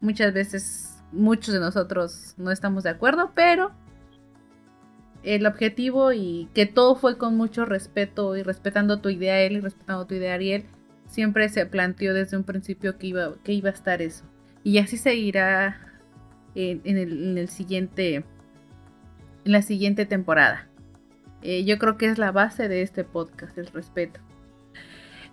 muchas 0.00 0.32
veces 0.32 1.02
muchos 1.12 1.54
de 1.54 1.60
nosotros 1.60 2.34
no 2.36 2.50
estamos 2.50 2.84
de 2.84 2.90
acuerdo, 2.90 3.32
pero 3.34 3.72
el 5.22 5.46
objetivo 5.46 6.12
y 6.12 6.48
que 6.54 6.66
todo 6.66 6.94
fue 6.94 7.18
con 7.18 7.36
mucho 7.36 7.64
respeto 7.64 8.36
y 8.36 8.42
respetando 8.42 9.00
tu 9.00 9.08
idea 9.08 9.40
él 9.40 9.54
y 9.54 9.60
respetando 9.60 10.06
tu 10.06 10.14
idea 10.14 10.34
Ariel, 10.34 10.64
siempre 11.06 11.48
se 11.48 11.66
planteó 11.66 12.14
desde 12.14 12.36
un 12.36 12.44
principio 12.44 12.98
que 12.98 13.08
iba, 13.08 13.34
que 13.42 13.52
iba 13.52 13.70
a 13.70 13.72
estar 13.72 14.02
eso. 14.02 14.24
Y 14.62 14.78
así 14.78 14.96
seguirá 14.96 15.76
en, 16.54 16.80
el, 16.84 17.48
siguiente, 17.48 18.16
en 18.16 19.52
la 19.52 19.62
siguiente 19.62 20.06
temporada. 20.06 20.68
Eh, 21.42 21.64
yo 21.64 21.78
creo 21.78 21.96
que 21.96 22.06
es 22.06 22.18
la 22.18 22.32
base 22.32 22.68
de 22.68 22.82
este 22.82 23.04
podcast, 23.04 23.56
el 23.58 23.68
respeto. 23.68 24.20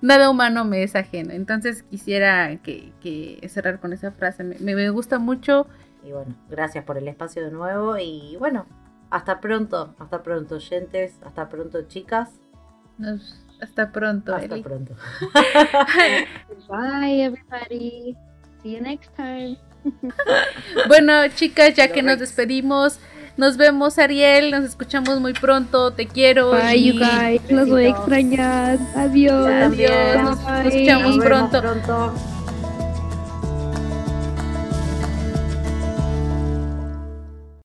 Nada 0.02 0.30
humano 0.30 0.66
me 0.66 0.84
es 0.84 0.96
ajeno. 0.96 1.34
Entonces 1.34 1.84
quisiera 1.84 2.58
que, 2.58 3.40
cerrar 3.50 3.80
con 3.80 3.94
esa 3.94 4.12
frase. 4.12 4.44
Me, 4.44 4.76
me, 4.76 4.90
gusta 4.90 5.20
mucho. 5.20 5.68
Y 6.04 6.12
bueno, 6.12 6.36
gracias 6.50 6.84
por 6.86 6.98
el 6.98 7.08
espacio 7.08 7.44
de 7.44 7.52
nuevo. 7.52 7.98
Y 7.98 8.36
bueno, 8.38 8.68
hasta 9.16 9.40
pronto. 9.40 9.96
Hasta 9.98 10.22
pronto, 10.22 10.56
oyentes. 10.56 11.14
Hasta 11.26 11.48
pronto, 11.48 11.82
chicas. 11.84 12.30
hasta 13.62 13.92
pronto. 13.92 14.36
Hasta 14.36 14.58
pronto. 14.58 14.94
Bye, 16.70 17.24
everybody. 17.24 18.18
See 18.62 18.74
you 18.74 18.82
next 18.82 19.16
time. 19.16 19.58
bueno, 20.90 21.28
chicas, 21.30 21.76
ya 21.76 21.88
que 21.94 22.04
nos 22.04 22.20
despedimos, 22.20 23.00
nos 23.38 23.56
vemos, 23.56 24.00
Ariel. 24.00 24.52
Nos 24.52 24.66
escuchamos 24.66 25.22
muy 25.22 25.32
pronto. 25.32 25.92
Te 25.92 26.08
quiero. 26.08 26.52
Bye, 26.52 26.84
you 26.84 27.00
guys. 27.00 27.42
Los 27.50 27.70
voy 27.70 27.86
a 27.86 27.90
extrañar. 27.92 28.78
Adiós. 28.98 29.48
Adiós. 29.48 30.24
Nos, 30.24 30.66
escuchamos 30.66 31.18
pronto. 31.20 32.35